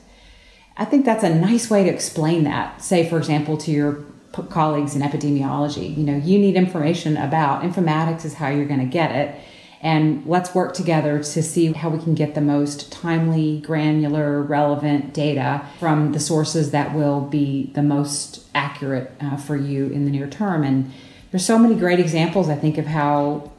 I 0.77 0.85
think 0.85 1.05
that's 1.05 1.25
a 1.25 1.35
nice 1.35 1.71
way 1.71 1.85
to 1.85 1.91
explain 1.91 2.45
that. 2.45 2.83
Say, 2.83 3.09
for 3.09 3.19
example, 3.19 3.57
to 3.59 3.71
your 3.71 4.05
colleagues 4.51 4.97
in 4.97 5.03
epidemiology, 5.03 5.97
you 5.97 6.03
know, 6.03 6.17
you 6.17 6.39
need 6.39 6.57
information 6.57 7.17
about 7.17 7.63
informatics 7.63 8.25
is 8.25 8.35
how 8.35 8.49
you're 8.49 8.67
going 8.67 8.81
to 8.81 8.87
get 8.87 9.13
it. 9.13 9.41
And 9.83 10.25
let's 10.27 10.55
work 10.55 10.75
together 10.75 11.19
to 11.19 11.43
see 11.43 11.73
how 11.73 11.89
we 11.91 11.99
can 11.99 12.15
get 12.15 12.37
the 12.37 12.41
most 12.41 12.93
timely, 12.93 13.61
granular, 13.61 14.41
relevant 14.41 15.13
data 15.13 15.67
from 15.81 16.13
the 16.13 16.21
sources 16.21 16.71
that 16.71 16.95
will 16.95 17.21
be 17.21 17.73
the 17.75 17.83
most 17.83 18.47
accurate 18.55 19.13
uh, 19.21 19.37
for 19.37 19.57
you 19.57 19.87
in 19.87 20.05
the 20.05 20.13
near 20.13 20.29
term. 20.29 20.63
And 20.63 20.93
there's 21.33 21.45
so 21.45 21.59
many 21.59 21.75
great 21.75 21.99
examples, 21.99 22.49
I 22.49 22.55
think, 22.55 22.79
of 22.79 22.87
how 22.87 23.51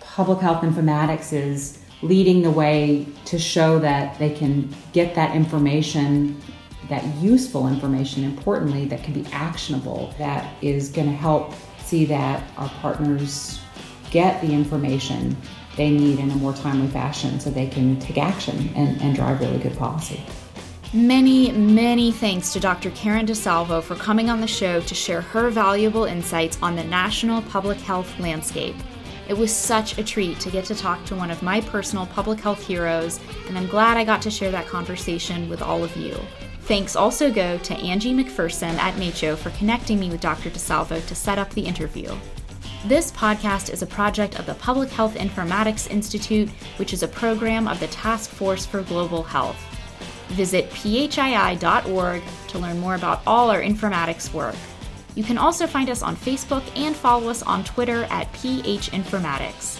public 0.00 0.40
health 0.40 0.62
informatics 0.62 1.32
is 1.32 1.78
leading 2.02 2.42
the 2.42 2.50
way 2.50 3.06
to 3.24 3.38
show 3.38 3.78
that 3.78 4.18
they 4.18 4.28
can 4.28 4.68
get 4.92 5.14
that 5.14 5.34
information, 5.34 6.38
that 6.90 7.02
useful 7.16 7.66
information, 7.66 8.24
importantly, 8.24 8.84
that 8.86 9.02
can 9.04 9.14
be 9.14 9.24
actionable, 9.32 10.12
that 10.18 10.52
is 10.60 10.90
going 10.90 11.06
to 11.06 11.16
help 11.16 11.54
see 11.78 12.04
that 12.04 12.42
our 12.58 12.68
partners 12.80 13.58
get 14.10 14.42
the 14.42 14.52
information 14.52 15.34
they 15.76 15.90
need 15.90 16.18
in 16.18 16.30
a 16.30 16.36
more 16.36 16.52
timely 16.52 16.88
fashion 16.88 17.40
so 17.40 17.50
they 17.50 17.66
can 17.66 17.98
take 17.98 18.18
action 18.18 18.70
and, 18.74 19.00
and 19.00 19.14
drive 19.14 19.40
really 19.40 19.58
good 19.58 19.76
policy. 19.76 20.20
Many, 20.94 21.50
many 21.52 22.12
thanks 22.12 22.52
to 22.52 22.60
Dr. 22.60 22.90
Karen 22.90 23.26
DeSalvo 23.26 23.82
for 23.82 23.94
coming 23.94 24.28
on 24.28 24.42
the 24.42 24.46
show 24.46 24.80
to 24.82 24.94
share 24.94 25.22
her 25.22 25.48
valuable 25.48 26.04
insights 26.04 26.58
on 26.60 26.76
the 26.76 26.84
national 26.84 27.40
public 27.42 27.78
health 27.78 28.18
landscape. 28.20 28.76
It 29.26 29.38
was 29.38 29.54
such 29.54 29.96
a 29.96 30.04
treat 30.04 30.38
to 30.40 30.50
get 30.50 30.66
to 30.66 30.74
talk 30.74 31.02
to 31.06 31.16
one 31.16 31.30
of 31.30 31.42
my 31.42 31.62
personal 31.62 32.04
public 32.04 32.40
health 32.40 32.66
heroes, 32.66 33.20
and 33.48 33.56
I'm 33.56 33.68
glad 33.68 33.96
I 33.96 34.04
got 34.04 34.20
to 34.22 34.30
share 34.30 34.50
that 34.50 34.66
conversation 34.66 35.48
with 35.48 35.62
all 35.62 35.82
of 35.82 35.96
you. 35.96 36.14
Thanks 36.64 36.94
also 36.94 37.32
go 37.32 37.56
to 37.56 37.74
Angie 37.74 38.12
McPherson 38.12 38.74
at 38.74 38.94
NACCHO 38.96 39.36
for 39.38 39.50
connecting 39.50 39.98
me 39.98 40.10
with 40.10 40.20
Dr. 40.20 40.50
DeSalvo 40.50 41.06
to 41.06 41.14
set 41.14 41.38
up 41.38 41.50
the 41.54 41.62
interview. 41.62 42.14
This 42.84 43.12
podcast 43.12 43.72
is 43.72 43.82
a 43.82 43.86
project 43.86 44.40
of 44.40 44.46
the 44.46 44.54
Public 44.54 44.90
Health 44.90 45.14
Informatics 45.14 45.88
Institute, 45.88 46.48
which 46.78 46.92
is 46.92 47.04
a 47.04 47.08
program 47.08 47.68
of 47.68 47.78
the 47.78 47.86
Task 47.86 48.28
Force 48.28 48.66
for 48.66 48.82
Global 48.82 49.22
Health. 49.22 49.56
Visit 50.30 50.68
phii.org 50.68 52.22
to 52.48 52.58
learn 52.58 52.80
more 52.80 52.96
about 52.96 53.22
all 53.24 53.52
our 53.52 53.62
informatics 53.62 54.34
work. 54.34 54.56
You 55.14 55.22
can 55.22 55.38
also 55.38 55.68
find 55.68 55.90
us 55.90 56.02
on 56.02 56.16
Facebook 56.16 56.64
and 56.76 56.96
follow 56.96 57.28
us 57.28 57.44
on 57.44 57.62
Twitter 57.62 58.02
at 58.10 58.32
PHInformatics. 58.32 59.78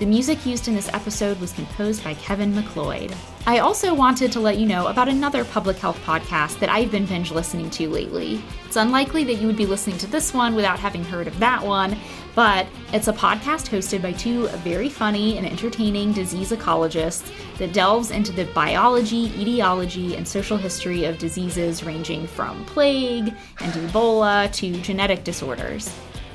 The 0.00 0.06
music 0.06 0.44
used 0.44 0.66
in 0.66 0.74
this 0.74 0.92
episode 0.92 1.38
was 1.40 1.52
composed 1.52 2.02
by 2.02 2.14
Kevin 2.14 2.52
MacLeod. 2.52 3.14
I 3.46 3.60
also 3.60 3.94
wanted 3.94 4.32
to 4.32 4.40
let 4.40 4.58
you 4.58 4.66
know 4.66 4.88
about 4.88 5.08
another 5.08 5.44
public 5.44 5.76
health 5.76 6.00
podcast 6.04 6.58
that 6.58 6.68
I've 6.68 6.90
been 6.90 7.06
binge 7.06 7.30
listening 7.30 7.70
to 7.70 7.88
lately. 7.88 8.42
It's 8.66 8.74
unlikely 8.74 9.22
that 9.22 9.34
you 9.34 9.46
would 9.46 9.56
be 9.56 9.66
listening 9.66 9.98
to 9.98 10.08
this 10.08 10.34
one 10.34 10.56
without 10.56 10.80
having 10.80 11.04
heard 11.04 11.28
of 11.28 11.38
that 11.38 11.62
one, 11.62 11.96
but 12.34 12.66
it's 12.92 13.06
a 13.06 13.12
podcast 13.12 13.68
hosted 13.68 14.02
by 14.02 14.10
two 14.10 14.48
very 14.64 14.88
funny 14.88 15.38
and 15.38 15.46
entertaining 15.46 16.12
disease 16.12 16.50
ecologists 16.50 17.30
that 17.58 17.72
delves 17.72 18.10
into 18.10 18.32
the 18.32 18.46
biology, 18.46 19.26
etiology, 19.40 20.16
and 20.16 20.26
social 20.26 20.56
history 20.56 21.04
of 21.04 21.18
diseases 21.18 21.84
ranging 21.84 22.26
from 22.26 22.64
plague 22.64 23.32
and 23.60 23.72
Ebola 23.74 24.52
to 24.54 24.72
genetic 24.80 25.22
disorders. 25.22 25.88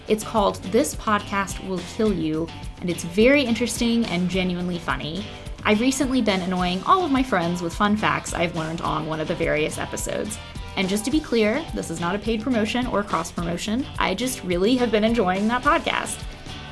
It's 0.08 0.24
called 0.24 0.56
This 0.72 0.96
Podcast 0.96 1.64
Will 1.68 1.82
Kill 1.96 2.12
You, 2.12 2.48
and 2.82 2.90
it's 2.90 3.04
very 3.04 3.44
interesting 3.44 4.06
and 4.06 4.30
genuinely 4.30 4.80
funny. 4.80 5.26
I've 5.64 5.82
recently 5.82 6.22
been 6.22 6.42
annoying 6.42 6.82
all 6.86 7.04
of 7.04 7.12
my 7.12 7.22
friends 7.22 7.62
with 7.62 7.74
fun 7.74 7.98
facts 7.98 8.34
I've 8.34 8.56
learned 8.56 8.82
on 8.82 9.06
one 9.06 9.20
of 9.20 9.28
the 9.28 9.36
various 9.36 9.78
episodes. 9.78 10.38
And 10.78 10.88
just 10.88 11.04
to 11.06 11.12
be 11.12 11.20
clear, 11.20 11.66
this 11.76 11.90
is 11.90 12.00
not 12.00 12.16
a 12.16 12.20
paid 12.20 12.42
promotion 12.42 12.88
or 12.88 13.04
cross 13.04 13.32
promotion. 13.32 13.86
I 13.98 14.16
just 14.16 14.44
really 14.44 14.78
have 14.78 14.92
been 14.92 15.04
enjoying 15.04 15.48
that 15.50 15.62
podcast. 15.62 16.24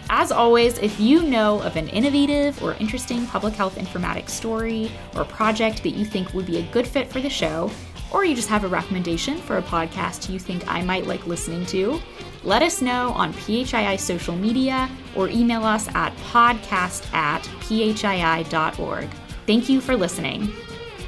As 0.09 0.31
always, 0.31 0.77
if 0.77 0.97
you 1.01 1.23
know 1.23 1.61
of 1.63 1.75
an 1.75 1.89
innovative 1.89 2.63
or 2.63 2.75
interesting 2.75 3.27
public 3.27 3.53
health 3.53 3.75
informatics 3.75 4.29
story 4.29 4.89
or 5.15 5.25
project 5.25 5.83
that 5.83 5.89
you 5.89 6.05
think 6.05 6.33
would 6.33 6.45
be 6.45 6.59
a 6.59 6.71
good 6.71 6.87
fit 6.87 7.11
for 7.11 7.19
the 7.19 7.29
show, 7.29 7.69
or 8.11 8.23
you 8.23 8.33
just 8.33 8.47
have 8.47 8.63
a 8.63 8.69
recommendation 8.69 9.37
for 9.37 9.57
a 9.57 9.61
podcast 9.61 10.29
you 10.29 10.39
think 10.39 10.65
I 10.65 10.81
might 10.81 11.07
like 11.07 11.27
listening 11.27 11.65
to, 11.67 11.99
let 12.43 12.61
us 12.61 12.81
know 12.81 13.09
on 13.13 13.33
PHII 13.33 13.97
social 13.97 14.35
media 14.35 14.89
or 15.15 15.29
email 15.29 15.63
us 15.63 15.87
at 15.95 16.15
podcast 16.17 17.11
at 17.13 17.41
phii.org. 17.41 19.09
Thank 19.45 19.69
you 19.69 19.81
for 19.81 19.95
listening. 19.95 20.51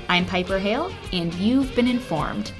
I'm 0.08 0.26
Piper 0.26 0.58
Hale, 0.58 0.92
and 1.14 1.34
you've 1.36 1.76
been 1.76 1.88
informed. 1.88 2.52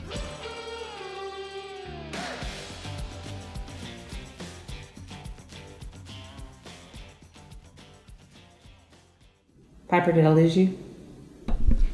Piper, 9.88 10.12
did 10.12 10.26
I 10.26 10.32
lose 10.32 10.56
you? 10.56 10.78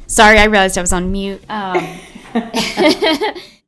Sorry, 0.06 0.38
I 0.38 0.44
realized 0.44 0.76
I 0.76 0.82
was 0.82 0.92
on 0.92 1.10
mute. 1.10 1.42
Um, 1.48 1.98